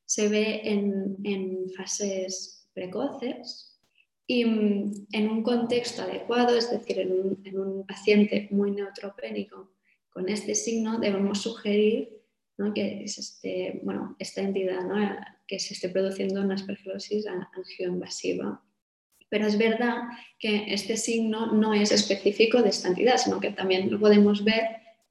Se 0.05 0.27
ve 0.27 0.61
en 0.63 1.69
fases 1.75 2.69
precoces 2.73 3.79
y 4.27 4.45
mm, 4.45 5.07
en 5.13 5.29
un 5.29 5.41
contexto 5.41 6.03
adecuado, 6.03 6.55
es 6.55 6.69
decir, 6.69 6.99
en 6.99 7.59
un, 7.59 7.85
paciente 7.87 8.47
muy 8.51 8.71
neutropénico 8.71 9.71
con 10.09 10.29
este 10.29 10.53
signo, 10.53 10.99
debemos 10.99 11.41
sugerir 11.41 12.09
que 12.73 13.03
es 13.03 13.17
este, 13.19 13.79
bueno, 13.83 14.15
esta 14.19 14.41
entidad 14.41 14.81
que 15.45 15.59
se 15.59 15.75
esté 15.75 15.89
produciendo 15.89 16.41
una 16.41 16.55
aspergilosis 16.55 17.25
angioinvasiva. 17.27 18.63
Pero 19.29 19.47
es 19.47 19.57
verdad 19.57 20.03
que 20.39 20.73
este 20.73 20.97
signo 20.97 21.51
no 21.51 21.73
es 21.73 21.91
específico 21.91 22.61
de 22.61 22.69
esta 22.69 22.87
entidad, 22.87 23.17
sino 23.17 23.39
que 23.39 23.51
también 23.51 23.91
lo 23.91 23.99
podemos 23.99 24.43
ver 24.43 24.63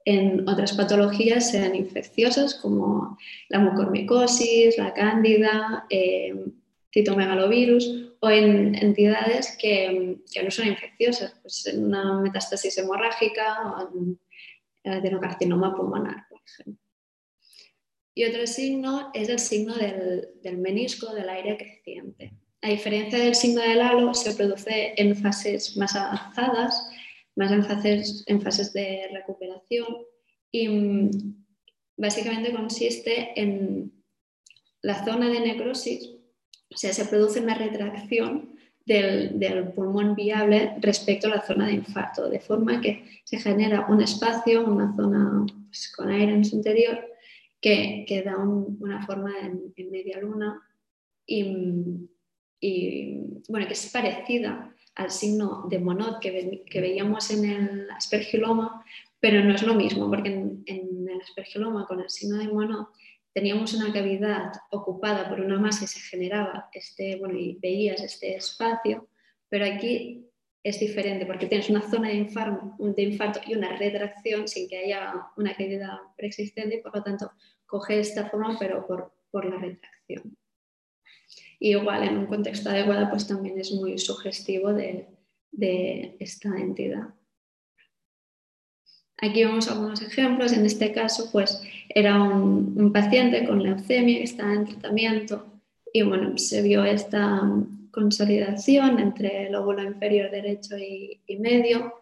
en 0.05 0.47
otras 0.47 0.73
patologías, 0.73 1.51
sean 1.51 1.75
infecciosas 1.75 2.55
como 2.55 3.17
la 3.49 3.59
mucormicosis, 3.59 4.77
la 4.77 4.93
cándida, 4.93 5.85
eh, 5.89 6.33
citomegalovirus 6.93 8.15
o 8.19 8.29
en 8.29 8.75
entidades 8.75 9.57
que, 9.59 10.17
no 10.43 10.51
son 10.51 10.67
infecciosas, 10.67 11.37
pues 11.41 11.67
en 11.67 11.85
una 11.85 12.19
metástasis 12.21 12.77
hemorrágica 12.77 13.73
o 13.75 13.81
en 13.81 14.19
el 14.83 14.93
adenocarcinoma 14.93 15.75
pulmonar, 15.75 16.25
por 16.29 16.39
ejemplo. 16.45 16.81
Y 18.15 18.25
otro 18.25 18.47
signo 18.47 19.11
es 19.13 19.29
el 19.29 19.39
signo 19.39 19.75
del, 19.75 20.57
menisco 20.57 21.13
del 21.13 21.29
aire 21.29 21.57
creciente. 21.57 22.33
A 22.61 22.69
diferencia 22.69 23.19
del 23.19 23.35
signo 23.35 23.61
del 23.61 23.81
halo, 23.81 24.13
se 24.13 24.33
produce 24.33 24.93
en 24.97 25.15
fases 25.15 25.77
más 25.77 25.95
avanzadas, 25.95 26.89
más 27.35 27.51
en 27.51 27.63
fases, 27.63 28.23
en 28.27 28.41
fases 28.41 28.73
de 28.73 29.09
recuperación 29.13 29.85
y 30.51 30.67
mm, 30.67 31.11
básicamente 31.97 32.51
consiste 32.51 33.39
en 33.39 33.93
la 34.81 35.05
zona 35.05 35.29
de 35.29 35.39
necrosis 35.39 36.17
o 36.73 36.77
sea, 36.77 36.93
se 36.93 37.05
produce 37.05 37.39
una 37.39 37.55
retracción 37.55 38.49
del, 38.85 39.71
pulmón 39.75 40.15
viable 40.15 40.75
respecto 40.79 41.27
a 41.27 41.31
la 41.31 41.41
zona 41.41 41.67
de 41.67 41.73
infarto, 41.73 42.29
de 42.29 42.39
forma 42.39 42.81
que 42.81 43.21
se 43.23 43.39
genera 43.39 43.87
un 43.89 44.01
espacio, 44.01 44.65
una 44.65 44.95
zona 44.95 45.45
pues, 45.65 45.91
con 45.95 46.09
aire 46.09 46.33
en 46.33 46.45
su 46.45 46.55
interior, 46.55 47.03
que, 47.59 48.05
que 48.07 48.21
da 48.21 48.37
una 48.37 49.05
forma 49.05 49.33
en, 49.41 49.73
media 49.89 50.19
luna 50.19 50.61
y, 51.25 52.09
bueno, 53.47 53.67
que 53.67 53.73
es 53.73 53.89
parecida 53.91 54.73
al 54.95 55.11
signo 55.11 55.67
de 55.69 55.79
Monod 55.79 56.19
que, 56.19 56.63
que, 56.69 56.81
veíamos 56.81 57.29
en 57.31 57.45
el 57.45 57.91
aspergiloma, 57.91 58.83
pero 59.19 59.43
no 59.43 59.53
es 59.53 59.63
lo 59.63 59.75
mismo, 59.75 60.09
porque 60.09 60.29
en, 60.29 60.63
el 60.65 61.21
aspergiloma 61.21 61.85
con 61.85 62.01
el 62.01 62.09
signo 62.09 62.37
de 62.37 62.47
Monod 62.47 62.87
teníamos 63.33 63.73
una 63.73 63.93
cavidad 63.93 64.51
ocupada 64.71 65.29
por 65.29 65.39
una 65.39 65.59
masa 65.59 65.85
y 65.85 65.87
se 65.87 65.99
generaba 65.99 66.69
este, 66.73 67.17
bueno, 67.17 67.37
y 67.37 67.57
veías 67.61 68.01
este 68.01 68.35
espacio, 68.35 69.07
pero 69.49 69.65
aquí 69.65 70.25
es 70.63 70.79
diferente 70.79 71.25
porque 71.25 71.45
tienes 71.45 71.69
una 71.69 71.81
zona 71.81 72.09
de 72.09 72.15
infarto, 72.15 73.39
y 73.45 73.55
una 73.55 73.77
retracción 73.77 74.47
sin 74.47 74.67
que 74.67 74.79
haya 74.79 75.13
una 75.37 75.55
cavidad 75.55 75.97
preexistente 76.17 76.77
y 76.77 76.81
por 76.81 76.95
lo 76.95 77.03
tanto 77.03 77.31
coge 77.65 77.99
esta 77.99 78.29
forma 78.29 78.57
pero 78.59 78.85
por, 78.85 79.13
por 79.29 79.45
la 79.45 79.57
retracción. 79.57 80.35
Igual 81.59 82.03
en 82.03 82.17
un 82.17 82.25
contexto 82.27 82.69
adecuado 82.69 83.09
pues 83.09 83.27
también 83.27 83.59
es 83.59 83.71
muy 83.71 83.97
sugestivo 83.97 84.73
de, 84.73 85.07
esta 86.19 86.49
entidad. 86.57 87.09
Aquí 89.19 89.43
vemos 89.43 89.67
algunos 89.67 90.01
ejemplos. 90.01 90.53
En 90.53 90.65
este 90.65 90.91
caso, 90.91 91.31
pues 91.31 91.63
era 91.89 92.21
un, 92.21 92.75
un, 92.77 92.93
paciente 92.93 93.47
con 93.47 93.63
leucemia 93.63 94.19
que 94.19 94.23
estaba 94.23 94.53
en 94.53 94.65
tratamiento 94.65 95.57
y 95.91 96.03
bueno, 96.03 96.37
se 96.37 96.61
vio 96.61 96.83
esta 96.83 97.41
consolidación 97.91 98.99
entre 98.99 99.47
el 99.47 99.55
óvulo 99.55 99.81
inferior 99.81 100.29
derecho 100.29 100.77
y, 100.77 101.19
medio, 101.39 101.95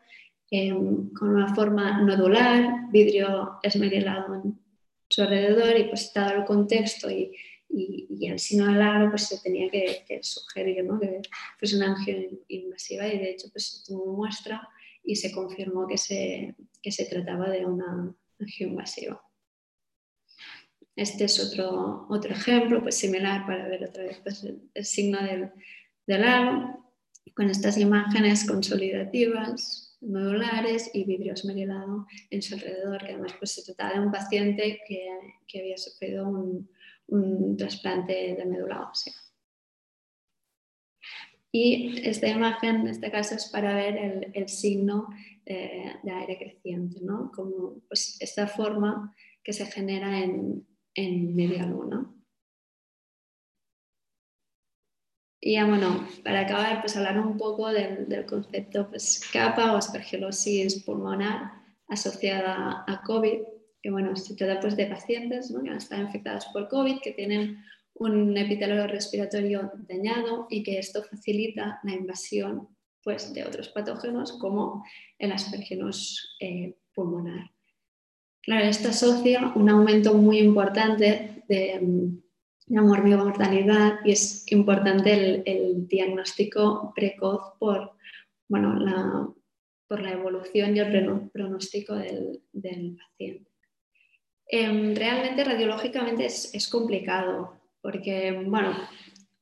em, 0.52 1.10
con 1.14 1.30
una 1.30 1.56
forma 1.56 2.02
nodular, 2.02 2.92
vidrio 2.92 3.60
esmerilado 3.64 4.36
en 4.36 4.60
su 5.08 5.22
alrededor 5.22 5.78
y 5.78 5.86
pues 5.86 6.12
dado 6.14 6.40
el 6.40 6.44
contexto 6.44 7.10
y, 7.10 7.32
y, 7.70 8.28
el 8.28 8.40
sino 8.40 8.68
lado 8.68 9.10
pues 9.10 9.24
se 9.24 9.40
tenía 9.40 9.70
que, 9.70 10.20
sugerir 10.22 10.84
¿no? 10.84 11.00
que 11.00 11.22
fuese 11.60 11.76
una 11.76 11.92
angio 11.92 12.16
invasiva 12.48 13.08
y 13.08 13.20
de 13.20 13.32
hecho 13.32 13.50
pues 13.52 13.68
se 13.68 13.92
tomó 13.92 14.14
muestra 14.14 14.68
y 15.04 15.16
se 15.16 15.32
confirmó 15.32 15.88
que 15.88 15.98
se, 15.98 16.56
que 16.82 16.92
se 16.92 17.06
trataba 17.06 17.50
de 17.50 17.66
una 17.66 18.16
angio 18.40 18.68
invasiva. 18.68 19.22
Este 20.96 21.26
es 21.26 21.40
otro, 21.40 22.08
otro 22.10 22.32
ejemplo 22.32 22.82
pues, 22.82 22.96
similar 22.96 23.46
para 23.46 23.68
ver 23.68 23.84
otra 23.84 24.04
vez 24.04 24.20
pues, 24.24 24.44
el 24.74 24.86
signo 24.86 25.22
del, 25.22 25.52
de 26.08 26.18
lado, 26.18 26.86
con 27.36 27.50
estas 27.50 27.78
imágenes 27.78 28.48
consolidativas, 28.48 29.98
modulares 30.00 30.90
y 30.94 31.04
vidrio 31.04 31.34
esmerilado 31.34 32.08
en 32.30 32.42
su 32.42 32.56
alrededor, 32.56 33.00
que 33.00 33.14
además 33.14 33.34
pues, 33.38 33.52
se 33.52 33.64
trataba 33.64 34.00
de 34.00 34.06
un 34.06 34.12
paciente 34.12 34.80
que, 34.88 35.08
que 35.48 35.60
había 35.60 35.78
sufrido 35.78 36.28
un, 36.28 36.70
un, 37.08 37.58
trasplante 37.58 38.36
de 38.36 38.46
médula 38.46 38.90
ósea. 38.90 39.14
Y 41.52 42.02
esta 42.06 42.28
imagen, 42.28 42.82
en 42.82 42.88
este 42.88 43.10
caso, 43.10 43.36
es 43.36 43.46
para 43.46 43.74
ver 43.76 43.98
el, 43.98 44.32
el 44.34 44.50
signo 44.50 45.08
de, 45.46 45.94
de, 46.04 46.12
aire 46.12 46.38
creciente, 46.38 47.00
¿no? 47.02 47.32
como 47.34 47.80
pues, 47.88 48.18
esta 48.20 48.48
forma 48.48 49.16
que 49.42 49.54
se 49.54 49.66
genera 49.66 50.20
en, 50.20 50.68
en 50.96 51.36
media 51.36 51.66
luna. 51.66 52.12
Y 55.40 55.54
ya 55.54 55.66
bueno, 55.66 56.08
para 56.24 56.42
acabar, 56.42 56.82
pues 56.82 56.98
hablar 56.98 57.20
un 57.20 57.38
poco 57.38 57.70
del, 57.70 58.10
del 58.10 58.26
concepto 58.26 58.90
pues, 58.90 59.22
capa 59.32 59.74
o 59.74 59.78
aspergilosis 59.78 60.84
pulmonar 60.84 61.52
asociada 61.88 62.84
a 62.88 63.02
COVID, 63.04 63.42
que 63.86 63.92
bueno, 63.92 64.16
se 64.16 64.34
trata 64.34 64.60
pues, 64.60 64.76
de 64.76 64.88
pacientes 64.88 65.54
que 65.64 65.70
han 65.70 65.78
estado 65.78 66.02
infectados 66.02 66.48
por 66.48 66.68
COVID, 66.70 67.02
que 67.04 67.12
tienen 67.12 67.64
un 67.94 68.36
epitelio 68.36 68.88
respiratorio 68.88 69.74
dañado 69.88 70.48
y 70.50 70.64
que 70.64 70.80
esto 70.80 71.04
facilita 71.04 71.82
la 71.84 71.94
invasión 71.94 72.68
pues, 73.04 73.32
de 73.32 73.44
otros 73.44 73.70
patógenos 73.70 74.40
como 74.40 74.84
el 75.20 75.32
aspergillus 75.32 76.36
eh, 76.40 76.76
pulmonar. 76.96 77.52
Claro, 78.42 78.66
esto 78.66 78.90
asocia 78.90 79.54
un 79.54 79.70
aumento 79.70 80.16
muy 80.16 80.40
importante 80.40 81.44
de, 81.48 82.10
la 82.66 82.82
mortalidad 82.82 84.00
y 84.04 84.14
es 84.14 84.52
importante 84.52 85.44
el, 85.46 85.88
diagnóstico 85.88 86.92
precoz 86.96 87.54
por, 87.60 87.92
bueno, 88.50 88.74
la, 88.80 89.30
por 89.88 90.02
la 90.02 90.14
evolución 90.14 90.76
y 90.76 90.80
el 90.80 91.30
pronóstico 91.32 91.94
del, 91.94 92.42
paciente. 92.52 93.55
Em, 94.48 94.96
realmente 94.96 95.44
radiológicamente 95.44 96.26
es, 96.26 96.68
complicado 96.70 97.60
porque, 97.82 98.44
bueno, 98.46 98.76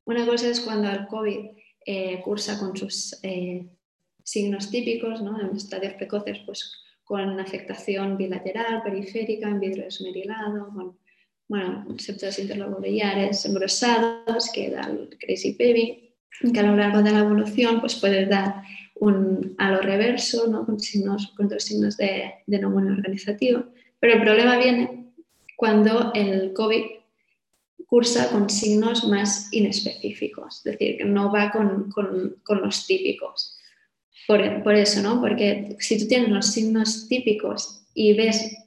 una 0.06 0.26
cosa 0.26 0.50
es 0.50 0.62
cuando 0.62 0.90
el 0.90 1.08
COVID 1.08 1.46
eh, 1.86 2.22
cursa 2.24 2.58
con 2.60 2.76
sus 2.76 3.20
eh, 3.24 3.68
signos 4.24 4.72
típicos, 4.72 5.22
¿no? 5.22 5.40
en 5.40 5.56
estadios 5.56 5.94
precoces, 5.94 6.40
pues 6.46 6.72
con 7.04 7.40
afectación 7.40 8.18
bilateral, 8.18 8.82
periférica, 8.82 9.50
en 9.50 9.60
vidrio 9.60 9.88
esmerilado, 9.88 10.70
con 10.74 10.98
bueno, 11.50 11.86
septos 12.00 12.40
interlobulares 12.40 13.46
engrosados 13.46 14.50
que 14.54 14.70
da 14.70 14.82
el 14.90 15.18
crazy 15.20 15.56
baby, 15.60 16.16
que 16.54 16.60
a 16.60 16.64
lo 16.64 16.76
largo 16.76 17.04
de 17.04 17.12
la 17.12 17.20
evolución 17.20 17.82
pues 17.82 17.96
puede 17.96 18.26
dar 18.26 18.64
un 18.96 19.54
halo 19.58 19.82
reverso 19.82 20.48
¿no? 20.48 20.66
con, 20.66 20.80
signos, 20.80 21.34
con 21.36 21.48
otros 21.48 21.64
signos 21.64 21.98
de, 21.98 22.32
de 22.48 22.66
organizativo. 22.66 23.66
Pero 24.04 24.16
el 24.16 24.22
problema 24.22 24.58
viene 24.58 25.14
cuando 25.56 26.12
el 26.14 26.52
COVID 26.52 26.84
cursa 27.86 28.30
con 28.32 28.50
signos 28.50 29.06
más 29.06 29.48
inespecíficos, 29.54 30.58
es 30.58 30.64
decir, 30.64 30.98
que 30.98 31.06
no 31.06 31.32
va 31.32 31.54
con, 31.54 31.90
con, 31.90 32.36
con 32.44 32.62
los 32.62 32.86
típicos. 32.86 33.58
Por, 34.28 34.62
por, 34.62 34.76
eso, 34.76 35.02
¿no? 35.02 35.22
Porque 35.22 35.78
si 35.80 35.98
tú 35.98 36.06
tienes 36.10 36.28
los 36.28 36.48
signos 36.48 37.08
típicos 37.08 37.86
y 37.94 38.12
ves 38.12 38.58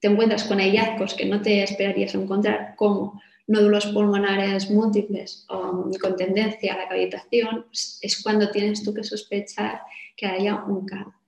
te 0.00 0.08
encuentras 0.08 0.44
con 0.44 0.56
hallazgos 0.58 1.12
que 1.12 1.26
no 1.26 1.42
te 1.42 1.62
esperarías 1.62 2.14
encontrar, 2.14 2.76
como 2.76 3.20
nódulos 3.46 3.84
pulmonares 3.88 4.70
múltiples 4.70 5.44
o 5.50 5.90
con 6.00 6.16
tendencia 6.16 6.72
a 6.72 6.78
la 6.78 6.88
cavitación, 6.88 7.66
pues 7.66 7.98
es 8.00 8.22
cuando 8.22 8.50
tienes 8.50 8.82
tú 8.82 8.94
que 8.94 9.04
sospechar 9.04 9.82
que 10.16 10.24
haya 10.24 10.64
un 10.64 10.86
capa. 10.86 11.20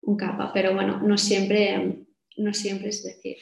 Un 0.00 0.16
capa. 0.16 0.50
Pero 0.52 0.74
bueno, 0.74 1.00
no 1.00 1.16
siempre, 1.16 2.06
no 2.36 2.52
siempre 2.54 2.88
es 2.88 3.02
decir, 3.02 3.36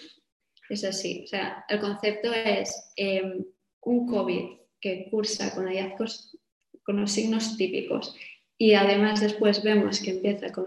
es 0.69 0.85
así. 0.85 1.23
O 1.25 1.27
sea, 1.27 1.65
el 1.69 1.81
concepto 1.81 2.33
es 2.33 2.93
em, 2.97 3.45
un 3.83 4.07
COVID 4.07 4.59
que 4.81 5.09
cursa 5.11 5.55
con 5.55 5.67
hallazgos 5.67 6.37
con 6.83 7.01
los 7.01 7.13
signos 7.13 7.57
típicos 7.57 8.17
y 8.63 8.75
además 8.75 9.21
después 9.21 9.63
vemos 9.63 10.01
que 10.01 10.11
empieza 10.11 10.53
con, 10.53 10.67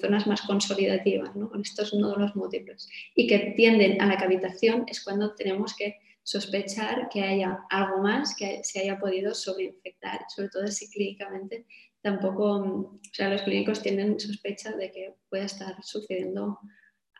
zonas 0.00 0.26
más 0.28 0.42
consolidativas, 0.42 1.30
con 1.30 1.60
estos 1.60 1.92
nódulos 1.92 2.36
múltiples, 2.36 2.88
y 3.16 3.26
que 3.26 3.54
tienden 3.56 4.00
a 4.00 4.06
la 4.06 4.16
cavitación, 4.16 4.84
es 4.86 5.02
cuando 5.02 5.34
tenemos 5.34 5.74
que 5.74 5.96
sospechar 6.22 7.08
que 7.08 7.22
haya 7.22 7.58
algo 7.70 7.98
más 7.98 8.36
que 8.36 8.62
se 8.62 8.82
haya 8.82 9.00
podido 9.00 9.34
sobreinfectar, 9.34 10.20
sobre 10.28 10.48
todo 10.48 10.68
si 10.68 10.88
clínicamente 10.88 11.66
tampoco, 12.02 12.60
o 12.60 13.00
sea, 13.12 13.30
los 13.30 13.42
clínicos 13.42 13.82
tienen 13.82 14.20
sospecha 14.20 14.70
de 14.70 14.92
que 14.92 15.14
pueda 15.28 15.46
estar 15.46 15.74
sucediendo 15.82 16.60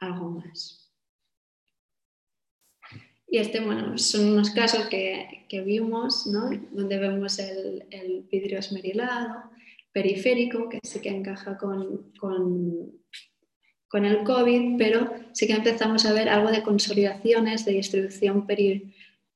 algo 0.05 0.31
más. 0.31 0.93
Y 3.27 3.39
este, 3.39 3.61
bueno, 3.61 3.99
son 3.99 4.29
unos 4.29 4.51
casos 4.51 4.87
que, 4.87 5.45
que 5.49 5.63
vimos, 5.63 6.27
¿no? 6.27 6.51
donde 6.71 6.99
vemos 6.99 7.39
el, 7.39 7.85
el 7.91 8.23
vidrio 8.31 8.61
esmerilado, 8.61 9.51
periférico, 9.95 10.69
que 10.69 10.81
sí 10.83 11.01
que 11.01 11.09
encaja 11.09 11.57
con, 11.57 12.13
con, 12.19 14.05
el 14.05 14.25
COVID, 14.25 14.77
pero 14.77 15.09
sí 15.33 15.47
que 15.47 15.53
empezamos 15.53 16.05
a 16.05 16.13
ver 16.13 16.29
algo 16.29 16.51
de 16.51 16.65
consolidaciones 16.65 17.65
de 17.65 17.73
distribución 17.73 18.45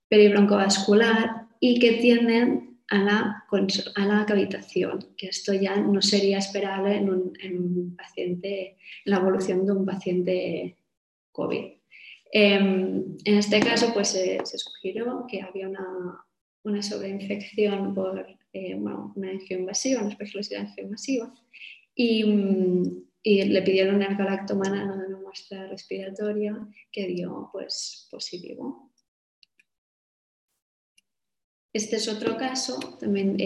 peribroncovascular 0.09 1.47
y 1.61 1.79
que 1.79 1.93
tienden 1.93 2.68
a 2.91 2.99
la, 2.99 3.45
a 3.95 4.07
la 4.07 4.27
cavitación, 4.27 5.15
que 5.17 5.29
esto 5.29 5.53
ya 5.53 5.77
no 5.77 6.01
sería 6.01 6.39
esperable 6.39 6.97
en 6.97 7.11
un, 7.11 7.97
paciente, 7.97 8.77
en 9.05 9.11
la 9.11 9.19
evolución 9.19 9.67
de 9.67 9.73
un 9.73 9.85
paciente 9.85 10.77
COVID. 11.33 11.65
Em, 12.33 13.17
en 13.25 13.35
este 13.37 13.61
caso, 13.61 13.93
pues 13.93 14.09
se 14.09 14.59
sugirió 14.59 15.27
que 15.29 15.43
había 15.43 15.69
una, 15.69 16.25
una 16.63 16.83
sobreinfección 16.83 17.95
por 17.95 18.27
eh, 18.53 18.75
bueno, 18.75 19.13
una 19.17 19.33
invasiva, 19.33 20.01
una 20.01 20.11
especialidad 20.11 20.69
invasiva, 20.77 21.35
y, 21.95 22.25
y, 23.23 23.43
le 23.45 23.63
pidieron 23.63 24.03
el 24.03 24.17
galactomana 24.17 24.97
de 24.97 25.07
una 25.07 25.21
muestra 25.21 25.67
respiratoria 25.69 26.57
que 26.91 27.07
dio 27.09 27.51
pues, 27.53 28.09
positivo. 28.11 28.88
Este 31.73 31.97
es 31.97 32.09
otro 32.09 32.37
caso, 32.37 32.79
también 32.99 33.37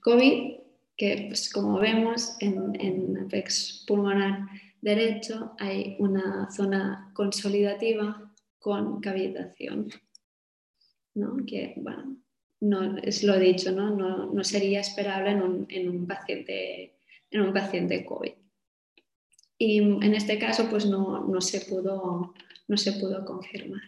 COVID, 0.00 0.54
que 0.96 1.24
pues, 1.28 1.52
como 1.52 1.78
vemos 1.78 2.36
en, 2.40 2.80
en 2.80 3.18
apex 3.18 3.84
pulmonar 3.86 4.48
derecho 4.80 5.54
hay 5.58 5.96
una 5.98 6.50
zona 6.50 7.10
consolidativa 7.14 8.32
con 8.58 9.00
cavitación. 9.00 9.88
¿no? 11.14 11.36
Que, 11.46 11.74
bueno, 11.76 12.16
no, 12.60 12.96
es 12.98 13.22
lo 13.22 13.38
dicho, 13.38 13.72
¿no? 13.72 13.90
No, 13.90 14.44
sería 14.44 14.80
esperable 14.80 15.30
en 15.30 15.42
un, 15.42 15.66
en 15.68 15.88
un, 15.88 16.06
paciente, 16.06 16.98
en 17.30 17.40
un 17.40 17.52
paciente 17.52 18.04
COVID. 18.04 18.32
Y 19.58 19.78
en 19.78 20.14
este 20.14 20.38
caso, 20.38 20.68
pues 20.70 20.86
no, 20.86 21.26
no, 21.26 21.40
se, 21.40 21.60
pudo, 21.62 22.34
no 22.68 22.76
se 22.76 22.92
pudo 22.92 23.24
confirmar. 23.24 23.82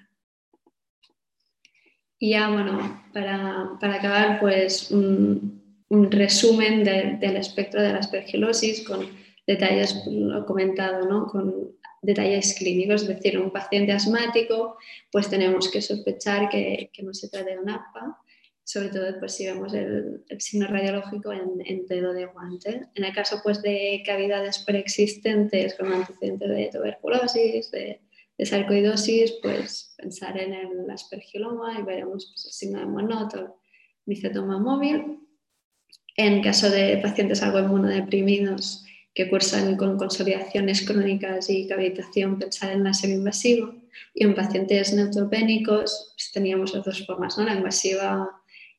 Y 2.22 2.30
ya, 2.30 2.50
bueno, 2.50 3.02
para, 3.14 3.78
para 3.80 3.94
acabar, 3.94 4.38
pues 4.40 4.90
un, 4.90 5.84
un 5.88 6.10
resumen 6.10 6.84
del 6.84 7.36
espectro 7.36 7.82
de 7.82 7.92
la 7.92 7.98
aspergilosis 7.98 8.86
con 8.86 9.08
detalles, 9.46 10.04
lo 10.06 10.44
comentado, 10.44 11.08
¿no? 11.08 11.26
con 11.26 11.72
detalles 12.02 12.54
clínicos, 12.58 13.02
es 13.02 13.08
decir, 13.08 13.38
un 13.38 13.50
paciente 13.50 13.92
asmático, 13.92 14.76
pues 15.10 15.30
tenemos 15.30 15.70
que 15.70 15.80
sospechar 15.80 16.50
que, 16.50 16.90
que 16.92 17.02
no 17.02 17.14
se 17.14 17.30
trata 17.30 17.50
de 17.50 17.58
un 17.58 17.70
APA, 17.70 18.18
sobre 18.64 18.90
todo 18.90 19.18
pues, 19.18 19.34
si 19.34 19.46
vemos 19.46 19.72
el, 19.72 20.22
el 20.28 20.40
signo 20.42 20.66
radiológico 20.66 21.32
en, 21.32 21.60
en, 21.64 21.86
dedo 21.86 22.12
de 22.12 22.26
guante. 22.26 22.88
En 22.94 23.04
el 23.04 23.14
caso 23.14 23.40
pues, 23.42 23.62
de 23.62 24.02
cavidades 24.04 24.58
preexistentes 24.58 25.74
con 25.74 25.90
antecedentes 25.90 26.48
de 26.48 26.70
tuberculosis, 26.70 27.70
de, 27.70 28.00
de 28.40 28.46
sarcoidosis, 28.46 29.32
pues 29.42 29.94
pensar 29.98 30.38
en 30.38 30.54
el 30.54 30.90
aspergiloma 30.90 31.78
y 31.78 31.82
veremos 31.82 32.30
pues, 32.32 32.46
el 32.46 32.52
signo 32.52 32.78
de 32.78 32.86
monoto, 32.86 33.60
micetoma 34.06 34.58
móvil. 34.58 35.18
En 36.16 36.42
caso 36.42 36.70
de 36.70 36.96
pacientes 37.02 37.42
algo 37.42 37.58
inmunodeprimidos, 37.58 38.86
que 39.12 39.28
cursan 39.28 39.76
con 39.76 39.98
consolidaciones 39.98 40.80
crónicas 40.86 41.50
y 41.50 41.68
cavitación, 41.68 42.38
pensar 42.38 42.72
en 42.72 42.84
la 42.84 42.92
invasivo 43.04 43.74
Y 44.14 44.24
en 44.24 44.34
pacientes 44.34 44.94
neutropénicos 44.94 46.14
pues, 46.16 46.32
teníamos 46.32 46.72
las 46.72 46.86
dos 46.86 47.04
formas, 47.04 47.36
¿no? 47.36 47.44
la 47.44 47.56
invasiva 47.56 48.26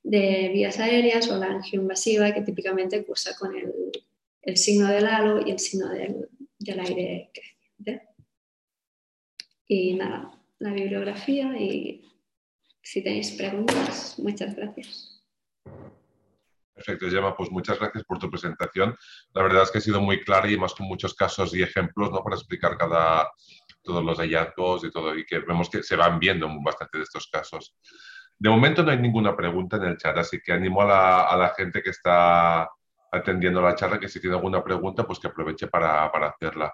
de 0.02 0.50
vías 0.52 0.80
aéreas 0.80 1.30
o 1.30 1.38
la 1.38 1.52
angioinvasiva, 1.52 2.34
que 2.34 2.41
típicamente 2.41 3.06
cursa 3.06 3.36
con 3.38 3.56
el, 3.56 3.71
el 4.41 4.58
signo 4.58 4.88
del 4.88 5.06
halo 5.06 5.45
y 5.45 5.52
el 5.52 5.60
signo 5.60 5.89
del, 5.89 6.30
del 6.58 6.80
aire 6.80 7.30
creciente. 7.32 8.11
Y 9.73 9.93
nada, 9.93 10.29
la 10.60 10.73
bibliografía 10.73 11.57
y 11.57 12.03
si 12.81 13.01
tenéis 13.01 13.31
preguntas, 13.31 14.19
muchas 14.19 14.53
gracias. 14.53 15.23
Perfecto, 16.73 17.10
Gemma, 17.10 17.38
pues 17.38 17.49
muchas 17.49 17.79
gracias 17.79 18.03
por 18.03 18.19
tu 18.19 18.29
presentación. 18.29 18.97
La 19.34 19.43
verdad 19.43 19.63
es 19.63 19.71
que 19.71 19.77
ha 19.77 19.81
sido 19.81 20.01
muy 20.01 20.25
clara 20.25 20.51
y 20.51 20.57
más 20.57 20.73
con 20.73 20.88
muchos 20.88 21.13
casos 21.13 21.55
y 21.55 21.63
ejemplos 21.63 22.12
¿no? 22.12 22.21
para 22.21 22.36
explicar 22.36 22.77
cada, 22.77 23.31
todos 23.81 24.03
los 24.03 24.17
hallazgos 24.19 24.84
y 24.84 24.91
todo, 24.91 25.17
y 25.17 25.25
que 25.25 25.39
vemos 25.39 25.69
que 25.69 25.84
se 25.84 25.95
van 25.95 26.19
viendo 26.19 26.49
bastante 26.62 26.97
de 26.97 27.05
estos 27.05 27.29
casos. 27.29 27.73
De 28.38 28.49
momento 28.49 28.84
no 28.84 28.91
hay 28.91 28.99
ninguna 28.99 29.38
pregunta 29.38 29.77
en 29.77 29.84
el 29.84 29.95
chat, 29.95 30.17
así 30.17 30.41
que 30.41 30.51
animo 30.51 30.81
a 30.81 30.86
la, 30.86 31.21
a 31.27 31.38
la 31.38 31.53
gente 31.55 31.81
que 31.81 31.91
está 31.91 32.69
atendiendo 33.10 33.62
la 33.62 33.75
charla 33.75 34.01
que 34.01 34.10
si 34.10 34.19
tiene 34.19 34.36
alguna 34.36 34.62
pregunta, 34.62 35.07
pues 35.07 35.19
que 35.19 35.27
aproveche 35.27 35.67
para, 35.67 36.12
para, 36.12 36.27
hacerla. 36.27 36.73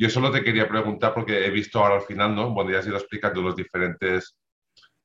Yo 0.00 0.08
solo 0.08 0.30
te 0.30 0.44
quería 0.44 0.68
preguntar, 0.68 1.12
porque 1.12 1.44
he 1.44 1.50
visto 1.50 1.80
ahora 1.80 1.96
al 1.96 2.02
final, 2.02 2.32
¿no? 2.32 2.50
Bueno, 2.50 2.70
ya 2.70 2.78
has 2.78 2.86
ido 2.86 2.96
explicando 2.96 3.42
los 3.42 3.56
diferentes 3.56 4.36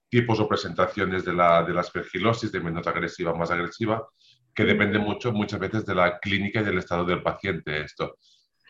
tipos 0.07 0.39
o 0.39 0.47
presentaciones 0.47 1.25
de 1.25 1.33
la, 1.33 1.63
de 1.63 1.73
la 1.73 1.81
aspergilosis, 1.81 2.51
de 2.51 2.59
menos 2.59 2.85
agresiva, 2.85 3.33
más 3.33 3.49
agresiva, 3.49 4.07
que 4.53 4.63
depende 4.63 4.99
mucho 4.99 5.33
muchas 5.33 5.59
veces 5.59 5.83
de 5.87 5.95
la 5.95 6.19
clínica 6.19 6.61
y 6.61 6.63
del 6.63 6.77
estado 6.77 7.05
del 7.05 7.23
paciente 7.23 7.81
esto. 7.81 8.17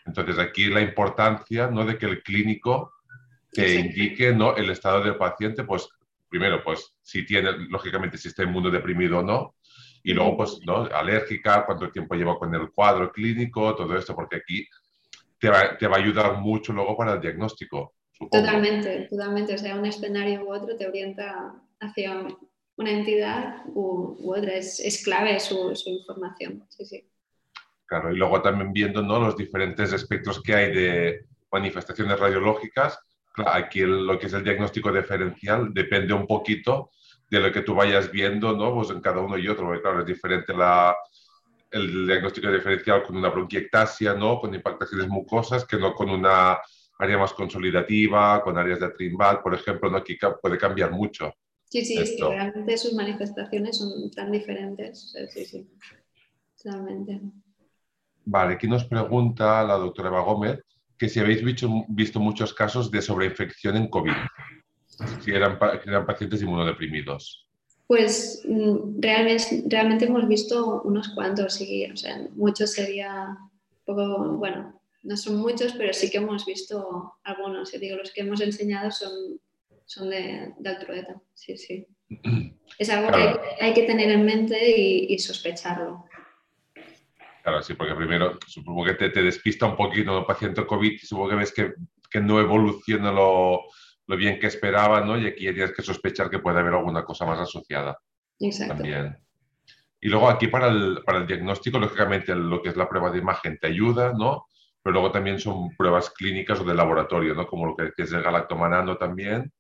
Entonces 0.06 0.40
aquí 0.40 0.68
la 0.68 0.80
importancia 0.80 1.68
¿no? 1.68 1.86
de 1.86 1.98
que 1.98 2.06
el 2.06 2.24
clínico 2.24 2.94
te 3.52 3.76
indique 3.76 4.34
¿no? 4.34 4.56
el 4.56 4.70
estado 4.70 5.04
del 5.04 5.18
paciente, 5.18 5.66
pues 5.66 5.90
primero, 6.30 6.64
pues 6.64 6.96
si 7.02 7.26
tiene, 7.26 7.52
lógicamente, 7.70 8.18
si 8.18 8.30
está 8.30 8.44
inmunodeprimido 8.44 9.20
o 9.20 9.24
no, 9.24 9.56
y 10.04 10.14
luego, 10.14 10.38
pues, 10.38 10.60
¿no? 10.66 10.86
Alérgica, 10.86 11.66
cuánto 11.66 11.92
tiempo 11.92 12.16
lleva 12.16 12.38
con 12.38 12.54
el 12.56 12.72
cuadro 12.72 13.12
clínico, 13.12 13.76
todo 13.76 13.98
esto, 13.98 14.16
porque 14.16 14.38
aquí 14.38 14.68
te 15.44 15.50
va, 15.50 15.78
te 15.78 15.88
va 15.88 15.98
a 15.98 16.00
ayudar 16.00 16.40
mucho 16.40 16.72
luego 16.72 16.96
para 16.96 17.16
el 17.16 17.20
diagnóstico. 17.20 17.96
Totalmente, 18.32 19.10
totalmente. 19.10 19.56
O 19.56 19.58
sea, 19.58 19.76
un 19.76 19.86
escenario 19.86 20.46
u 20.46 20.54
otro 20.54 20.78
te 20.78 20.88
orienta 20.88 21.54
hacia 21.82 22.26
una 22.78 22.90
entidad 22.90 23.58
u, 23.66 24.32
otra. 24.34 24.54
Es, 24.54 24.80
es 24.80 25.04
clave 25.04 25.38
su, 25.42 25.76
su, 25.76 25.90
información. 25.90 26.66
Sí, 26.70 26.86
sí. 26.86 27.10
Claro, 27.86 28.14
y 28.14 28.16
luego 28.16 28.42
también 28.42 28.72
viendo 28.72 29.02
¿no? 29.02 29.20
los 29.20 29.36
diferentes 29.36 29.92
espectros 29.92 30.42
que 30.42 30.56
hay 30.56 30.74
de 30.74 31.26
manifestaciones 31.52 32.18
radiológicas, 32.18 32.98
aquí 33.46 33.82
lo 33.82 34.18
que 34.18 34.28
es 34.28 34.34
el 34.34 34.46
diagnóstico 34.46 34.94
diferencial 34.94 35.74
depende 35.74 36.14
un 36.14 36.26
poquito 36.26 36.92
de 37.30 37.42
lo 37.42 37.52
que 37.52 37.64
tú 37.64 37.76
vayas 37.76 38.10
viendo, 38.10 38.56
¿no? 38.56 38.74
Pues 38.74 38.92
en 38.92 39.02
cada 39.02 39.20
uno 39.20 39.38
y 39.38 39.50
otro, 39.50 39.66
porque 39.66 39.82
claro, 39.82 40.00
es 40.00 40.06
diferente 40.06 40.54
la, 40.54 40.96
el 41.74 42.08
diagnóstico 42.08 42.52
diferencial 42.52 43.04
con 43.04 43.18
una 43.18 43.30
bronquiectasia, 43.30 44.14
¿no? 44.14 44.40
Con 44.40 44.54
impactaciones 44.54 45.08
mucosas, 45.08 45.66
que 45.66 45.78
no 45.78 45.94
con 45.94 46.10
una 46.10 46.60
área 47.00 47.18
más 47.18 47.34
consolidativa, 47.34 48.42
con 48.44 48.58
áreas 48.58 48.80
de 48.80 48.90
Trimbat, 48.92 49.42
por 49.42 49.56
ejemplo, 49.56 49.90
¿no? 49.90 49.98
Aquí 49.98 50.18
puede 50.42 50.58
cambiar 50.58 50.92
mucho. 50.92 51.34
Sí, 51.66 51.84
sí, 51.84 51.98
es 51.98 52.16
que 52.16 52.24
realmente 52.24 52.78
sus 52.78 52.94
manifestaciones 52.94 53.78
son 53.80 54.12
tan 54.12 54.32
diferentes. 54.32 55.12
Sí, 55.34 55.46
sí, 55.46 55.68
totalmente. 56.62 57.20
Vale, 58.26 58.54
aquí 58.54 58.68
nos 58.68 58.86
pregunta 58.86 59.64
la 59.64 59.76
doctora 59.76 60.10
Eva 60.10 60.22
Gómez 60.22 60.60
que 60.98 61.10
si 61.10 61.20
habéis 61.20 61.44
visto, 61.44 61.68
visto 61.90 62.20
muchos 62.20 62.54
casos 62.54 62.92
de 62.92 63.02
sobreinfección 63.02 63.76
en 63.76 63.90
COVID, 63.90 64.14
si 65.22 65.32
eran, 65.32 65.58
eran 65.86 66.06
pacientes 66.06 66.42
inmunodeprimidos. 66.42 67.50
Pues 67.88 68.42
mm, 68.48 69.00
realmente, 69.00 69.64
realmente 69.68 70.06
hemos 70.06 70.28
visto 70.28 70.82
unos 70.84 71.10
cuantos 71.10 71.60
y 71.62 71.86
o 71.86 71.98
sea, 71.98 72.28
muchos 72.36 72.72
sería 72.72 73.38
poco, 73.86 74.38
bueno, 74.38 74.80
no 75.04 75.18
son 75.18 75.38
muchos, 75.38 75.74
pero 75.74 75.94
sí 75.94 76.10
que 76.10 76.20
hemos 76.20 76.46
visto 76.46 77.14
algunos. 77.24 77.72
digo, 77.72 77.98
los 77.98 78.12
que 78.12 78.22
hemos 78.22 78.42
enseñado 78.42 78.90
son 78.92 79.40
son 79.86 80.10
de, 80.10 80.54
de 80.58 81.06
sí, 81.34 81.58
sí. 81.58 81.88
Es 82.80 82.90
algo 82.90 83.12
que 83.12 83.40
hay, 83.64 83.74
que 83.74 83.84
tener 83.84 84.10
en 84.10 84.26
mente 84.26 84.58
y, 84.76 85.20
sospecharlo. 85.20 86.06
Claro, 87.44 87.62
sí, 87.62 87.76
porque 87.76 87.94
primero 87.94 88.40
supongo 88.48 88.86
que 88.86 88.96
te, 88.96 89.10
te 89.10 89.22
despista 89.22 89.68
un 89.68 89.76
poquito 89.76 90.18
el 90.18 90.26
paciente 90.26 90.66
COVID 90.66 90.92
y 90.94 90.98
supongo 90.98 91.30
que 91.30 91.36
ves 91.36 91.54
que, 91.54 91.74
que 92.10 92.20
no 92.20 92.40
evoluciona 92.40 93.12
lo, 93.12 93.66
lo, 94.14 94.18
bien 94.18 94.40
que 94.40 94.48
esperaba, 94.48 95.02
¿no? 95.02 95.18
Y 95.18 95.28
aquí 95.28 95.42
tienes 95.54 95.72
que 95.72 95.82
sospechar 95.82 96.30
que 96.30 96.40
puede 96.40 96.60
haber 96.60 96.74
alguna 96.74 97.04
cosa 97.04 97.26
más 97.26 97.40
asociada. 97.40 97.98
Exacto. 98.40 98.76
También. 98.76 99.18
Y 100.02 100.10
luego 100.10 100.30
aquí 100.30 100.48
para 100.48 100.68
el, 100.68 101.02
para 101.06 101.20
el 101.20 101.28
diagnóstico, 101.28 101.80
lógicamente 101.80 102.36
lo 102.36 102.62
que 102.62 102.70
es 102.70 102.76
la 102.76 102.90
prueba 102.90 103.10
de 103.10 103.20
imagen 103.20 103.58
te 103.58 103.68
ayuda, 103.68 104.14
¿no? 104.14 104.46
Pero 104.82 104.94
luego 104.94 105.12
también 105.12 105.40
son 105.40 105.76
pruebas 105.78 106.10
clínicas 106.10 106.60
o 106.60 106.64
de 106.66 106.74
laboratorio, 106.74 107.34
¿no? 107.34 107.48
Como 107.48 107.68
lo 107.68 107.76
que 107.76 107.92
es 107.96 108.12
el 108.12 108.22
galactomanano 108.22 108.98
también 108.98 109.52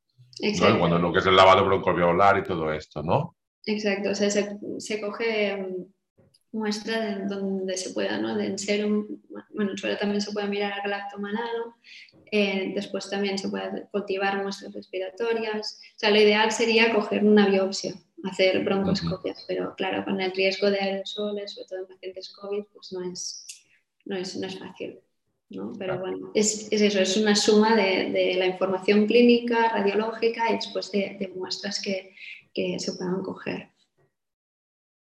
¿no? 0.41 0.79
Cuando 0.79 0.99
lo 0.99 1.13
que 1.13 1.19
es 1.19 1.25
el 1.25 1.35
lavado 1.35 1.65
broncoalveolar 1.65 2.39
y 2.39 2.43
todo 2.43 2.71
esto, 2.71 3.03
¿no? 3.03 3.35
Exacto, 3.65 4.09
o 4.09 4.15
sea, 4.15 4.29
se, 4.29 4.57
se 4.79 4.99
coge 4.99 5.55
mm, 5.55 6.57
muestra 6.57 6.99
de 6.99 7.25
donde 7.25 7.77
se 7.77 7.91
pueda, 7.91 8.17
¿no? 8.17 8.35
De 8.35 8.47
en 8.47 8.57
serum, 8.57 9.07
bueno, 9.53 9.71
en 9.71 9.77
suelo 9.77 9.97
también 9.97 10.21
se 10.21 10.31
puede 10.31 10.47
mirar 10.47 10.73
al 10.73 10.81
galactomanano, 10.83 11.75
eh, 12.35 12.71
después 12.73 13.07
también 13.11 13.37
se 13.37 13.47
puede 13.47 13.85
cultivar 13.91 14.41
muestras 14.41 14.73
respiratorias. 14.73 15.79
O 15.95 15.99
sea, 15.99 16.09
lo 16.09 16.19
ideal 16.19 16.51
sería 16.51 16.91
coger 16.91 17.23
una 17.23 17.47
biopsia, 17.47 17.93
hacer 18.23 18.63
broncoscopias, 18.63 19.45
pero 19.47 19.75
claro, 19.75 20.03
con 20.03 20.19
el 20.19 20.31
riesgo 20.31 20.71
de 20.71 20.79
aerosoles, 20.79 21.51
sobre 21.51 21.67
todo 21.67 21.79
en 21.81 21.85
pacientes 21.85 22.29
COVID, 22.33 22.63
pues 22.73 22.91
no 22.91 23.03
es, 23.03 23.45
no 24.05 24.17
es, 24.17 24.35
no 24.35 24.47
es 24.47 24.57
fácil. 24.57 24.99
Pero 25.77 25.99
bueno, 25.99 26.31
es, 26.33 26.69
eso, 26.71 26.99
es 26.99 27.17
una 27.17 27.35
suma 27.35 27.75
de, 27.75 28.33
la 28.39 28.47
información 28.47 29.05
clínica, 29.05 29.69
radiológica 29.69 30.49
y 30.49 30.55
después 30.55 30.91
de, 30.91 31.31
muestras 31.35 31.79
que, 31.79 32.15
se 32.79 32.93
puedan 32.93 33.21
coger. 33.21 33.69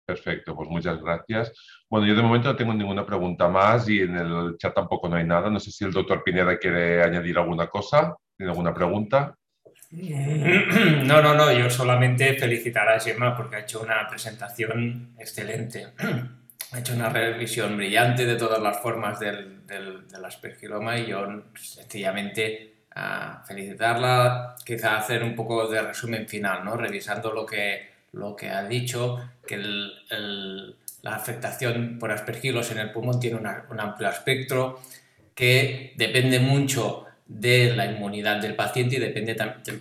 Perfecto, 0.04 0.54
pues 0.56 0.68
muchas 0.68 1.00
gracias. 1.00 1.52
Bueno, 1.88 2.06
yo 2.06 2.14
de 2.14 2.22
momento 2.22 2.48
no 2.48 2.56
tengo 2.56 2.74
ninguna 2.74 3.06
pregunta 3.06 3.48
más 3.48 3.88
y 3.88 4.00
en 4.00 4.16
el 4.16 4.56
chat 4.58 4.74
tampoco 4.74 5.08
no 5.08 5.16
hay 5.16 5.24
nada. 5.24 5.48
No 5.48 5.60
sé 5.60 5.70
si 5.70 5.84
el 5.84 5.92
doctor 5.92 6.22
Pineda 6.24 6.58
quiere 6.58 7.02
añadir 7.02 7.38
alguna 7.38 7.68
cosa, 7.68 8.16
tiene 8.36 8.50
alguna 8.50 8.74
pregunta. 8.74 9.34
No, 9.92 11.20
no, 11.20 11.34
no, 11.34 11.52
yo 11.52 11.68
solamente 11.68 12.32
felicitar 12.34 12.88
a 12.88 12.98
Gemma 12.98 13.36
porque 13.36 13.56
ha 13.56 13.58
hecho 13.60 13.82
una 13.82 14.06
presentación 14.08 15.14
excelente 15.18 15.88
ha 16.72 16.78
hecho 16.78 16.94
una 16.94 17.10
revisión 17.10 17.76
brillante 17.76 18.24
de 18.24 18.36
todas 18.36 18.60
las 18.62 18.80
formas 18.80 19.20
del, 19.20 19.66
del, 19.66 20.08
del 20.08 20.24
aspergiloma 20.24 20.98
y 20.98 21.08
yo 21.08 21.26
sencillamente 21.54 22.86
a 22.94 23.42
felicitarla, 23.46 24.56
quizá 24.64 24.96
hacer 24.96 25.22
un 25.22 25.34
poco 25.34 25.66
de 25.68 25.82
resumen 25.82 26.28
final, 26.28 26.64
¿no? 26.64 26.76
revisando 26.76 27.32
lo 27.32 27.46
que, 27.46 27.91
lo 28.12 28.36
que 28.36 28.50
ha 28.50 28.64
dicho, 28.64 29.18
que 29.46 29.56
la 29.58 31.14
afectación 31.14 31.98
por 31.98 32.12
aspergilos 32.12 32.70
en 32.70 32.78
el 32.78 32.92
pulmón 32.92 33.20
tiene 33.20 33.36
un 33.36 33.80
amplio 33.80 34.08
espectro, 34.08 34.80
que 35.34 35.94
depende 35.96 36.38
mucho 36.38 37.06
de 37.40 37.74
la 37.74 37.86
inmunidad 37.86 38.40
del 38.42 38.54
paciente 38.54 38.96
y 38.96 38.98
depende 38.98 39.34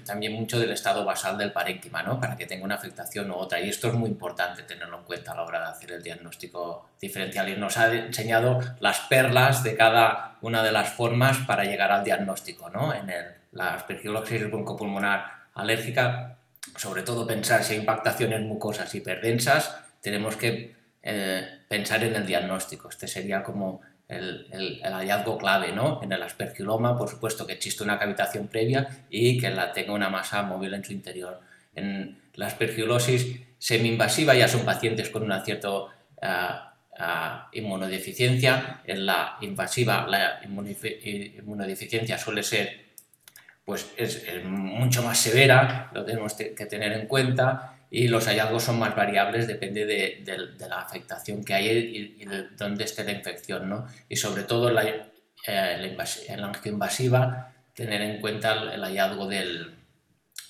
también 0.05 0.33
mucho 0.33 0.59
del 0.59 0.71
estado 0.71 1.03
basal 1.03 1.37
del 1.37 1.51
parénquima, 1.51 2.01
¿no? 2.01 2.19
Para 2.19 2.35
que 2.37 2.45
tenga 2.45 2.63
una 2.63 2.75
afectación 2.75 3.29
u 3.29 3.35
otra. 3.35 3.59
Y 3.59 3.69
esto 3.69 3.89
es 3.89 3.93
muy 3.93 4.09
importante 4.09 4.63
tenerlo 4.63 4.99
en 4.99 5.03
cuenta 5.03 5.33
a 5.33 5.35
la 5.35 5.43
hora 5.43 5.59
de 5.59 5.65
hacer 5.65 5.91
el 5.91 6.03
diagnóstico 6.03 6.89
diferencial. 7.01 7.49
Y 7.49 7.57
nos 7.57 7.77
ha 7.77 7.93
enseñado 7.93 8.59
las 8.79 9.01
perlas 9.01 9.63
de 9.63 9.75
cada 9.75 10.37
una 10.41 10.63
de 10.63 10.71
las 10.71 10.93
formas 10.93 11.39
para 11.39 11.65
llegar 11.65 11.91
al 11.91 12.05
diagnóstico, 12.05 12.69
¿no? 12.69 12.93
En 12.93 13.09
el, 13.09 13.25
la 13.51 13.73
aspergilosis 13.73 14.49
broncopulmonar 14.49 15.25
alérgica, 15.53 16.37
sobre 16.75 17.03
todo 17.03 17.27
pensar 17.27 17.63
si 17.63 17.73
hay 17.73 17.79
impactaciones 17.79 18.41
mucosas 18.41 18.93
hiperdensas, 18.93 19.75
tenemos 20.01 20.35
que 20.35 20.75
eh, 21.03 21.47
pensar 21.67 22.03
en 22.03 22.15
el 22.15 22.25
diagnóstico. 22.25 22.89
Este 22.89 23.07
sería 23.07 23.43
como 23.43 23.81
el, 24.07 24.81
hallazgo 24.83 25.37
clave, 25.37 25.71
¿no? 25.71 26.01
En 26.03 26.11
el 26.11 26.21
aspergiloma, 26.21 26.97
por 26.97 27.09
supuesto, 27.09 27.47
que 27.47 27.53
existe 27.53 27.83
una 27.83 27.97
cavitación 27.97 28.47
previa 28.47 29.05
y 29.09 29.37
que 29.39 29.49
la 29.49 29.71
tenga 29.71 29.93
una 29.93 30.09
masa 30.09 30.43
móvil 30.43 30.73
en 30.73 30.83
su 30.83 30.91
interior. 30.91 31.39
En 31.75 32.19
la 32.33 32.47
aspergilosis 32.47 33.39
semi-invasiva 33.57 34.35
ya 34.35 34.47
son 34.47 34.65
pacientes 34.65 35.09
con 35.09 35.23
una 35.23 35.43
cierta 35.45 35.69
ah, 36.21 36.75
ah, 36.99 37.49
inmunodeficiencia. 37.53 38.81
En 38.85 39.05
la 39.05 39.37
invasiva, 39.41 40.05
la 40.07 40.41
inmunodeficiencia 40.43 42.17
suele 42.17 42.43
ser 42.43 42.90
pues 43.71 43.87
es, 43.95 44.25
mucho 44.43 45.01
más 45.01 45.17
severa, 45.17 45.89
lo 45.93 46.03
tenemos 46.03 46.33
que 46.33 46.65
tener 46.65 46.91
en 46.91 47.07
cuenta 47.07 47.77
y 47.93 48.09
los 48.09 48.25
hallazgos 48.27 48.63
son 48.63 48.79
más 48.79 48.95
variables, 48.95 49.47
depende 49.47 49.85
de, 49.85 50.23
la 50.67 50.79
afectación 50.79 51.41
que 51.43 51.53
hay 51.53 51.67
y, 52.19 52.25
de 52.25 52.47
dónde 52.57 52.83
esté 52.85 53.05
la 53.05 53.13
infección, 53.13 53.69
¿no? 53.69 53.85
Y 54.07 54.15
sobre 54.15 54.43
todo 54.43 54.69
la, 54.71 54.83
eh, 54.83 55.95
la, 55.97 56.47
angioinvasiva, 56.47 57.53
tener 57.73 58.01
en 58.01 58.21
cuenta 58.21 58.73
el, 58.73 58.81
hallazgo 58.81 59.27
del, 59.27 59.75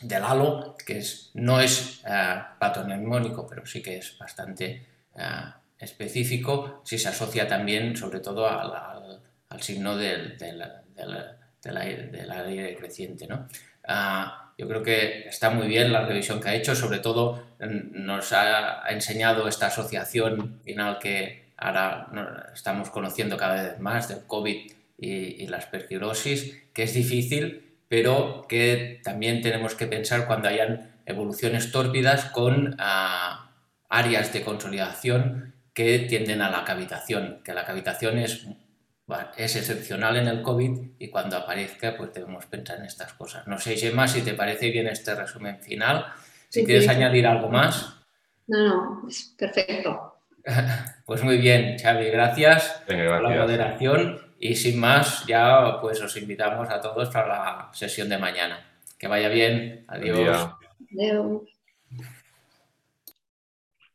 del, 0.01 0.23
halo, 0.23 0.75
que 0.86 0.99
es, 0.99 1.31
no 1.34 1.60
es 1.60 2.03
eh, 2.07 2.41
patoneumonónico, 2.60 3.47
pero 3.47 3.65
sí 3.65 3.81
que 3.81 3.97
es 3.97 4.15
bastante 4.19 4.86
eh, 5.15 5.43
específico, 5.79 6.84
si 6.86 6.99
se 6.99 7.10
asocia 7.10 7.47
también 7.47 7.97
sobre 7.97 8.19
todo 8.19 8.47
al, 8.47 9.19
al 9.49 9.62
signo 9.62 9.97
del, 9.97 10.38
del, 10.38 10.63
del 10.95 11.40
aire 11.63 12.76
creciente, 12.76 13.28
¿no? 13.28 13.47
Ah, 13.88 14.52
yo 14.58 14.67
creo 14.67 14.84
que 14.84 15.28
está 15.28 15.50
muy 15.50 15.67
bien 15.67 15.91
la 15.91 16.06
revisión 16.06 16.39
que 16.39 16.50
ha 16.50 16.56
hecho, 16.56 16.76
sobre 16.76 17.00
todo 17.00 17.43
nos 17.60 18.32
ha, 18.34 18.84
enseñado 18.89 19.47
esta 19.47 19.67
asociación 19.67 20.60
final 20.63 21.00
que 21.00 21.52
ahora 21.58 22.52
estamos 22.54 22.89
conociendo 22.89 23.38
cada 23.38 23.63
vez 23.63 23.80
más 23.80 24.08
del 24.08 24.26
COVID 24.28 24.71
y, 25.00 25.47
la 25.47 25.58
aspergilosis, 25.58 26.62
que 26.74 26.84
es 26.84 26.93
difícil, 26.93 27.76
pero 27.88 28.45
que 28.47 29.02
también 29.04 29.41
tenemos 29.41 29.74
que 29.76 29.88
pensar 29.88 30.28
cuando 30.28 30.47
hayan 30.47 30.91
evoluciones 31.06 31.71
tórpidas 31.71 32.26
con 32.26 32.76
ah, 32.78 33.50
áreas 33.89 34.32
de 34.32 34.43
consolidación 34.43 35.54
que 35.74 36.00
tienden 36.00 36.41
a 36.41 36.52
la 36.52 36.63
cavitación, 36.63 37.41
que 37.43 37.54
la 37.54 37.65
cavitación 37.65 38.19
es 38.19 38.45
es 39.38 39.56
excepcional 39.56 40.17
en 40.17 40.28
el 40.28 40.41
COVID 40.41 40.91
y 41.00 41.10
cuando 41.10 41.38
aparezca 41.38 41.95
pues 41.97 42.13
debemos 42.13 42.45
pensar 42.45 42.78
en 42.80 42.86
estas 42.86 43.13
cosas. 43.13 43.47
No 43.47 43.60
sé, 43.60 43.76
Gemma, 43.76 44.08
si 44.08 44.21
te 44.21 44.34
parece 44.34 44.69
bien 44.69 44.88
este 44.88 45.15
resumen 45.15 45.60
final. 45.62 46.06
Si 46.50 46.65
quieres 46.65 46.88
añadir 46.89 47.26
algo 47.28 47.50
más. 47.50 47.97
No, 48.47 48.67
no, 48.67 49.08
es 49.08 49.34
perfecto. 49.38 50.15
pues 51.06 51.24
muy 51.24 51.38
bien, 51.38 51.78
Xavi, 51.80 52.10
gracias, 52.10 52.84
por 52.86 52.95
la 52.95 53.30
moderación 53.30 54.19
y 54.39 54.56
sin 54.56 54.80
más 54.80 55.26
ya 55.28 55.80
pues 55.82 56.02
os 56.02 56.17
invitamos 56.17 56.69
a 56.69 56.82
todos 56.82 57.10
para 57.10 57.28
la 57.28 57.69
sesión 57.74 58.10
de 58.10 58.17
mañana. 58.17 58.60
Que 58.97 59.08
vaya 59.08 59.30
bien, 59.30 59.86
adiós. 59.88 60.50
Adiós. 60.91 61.41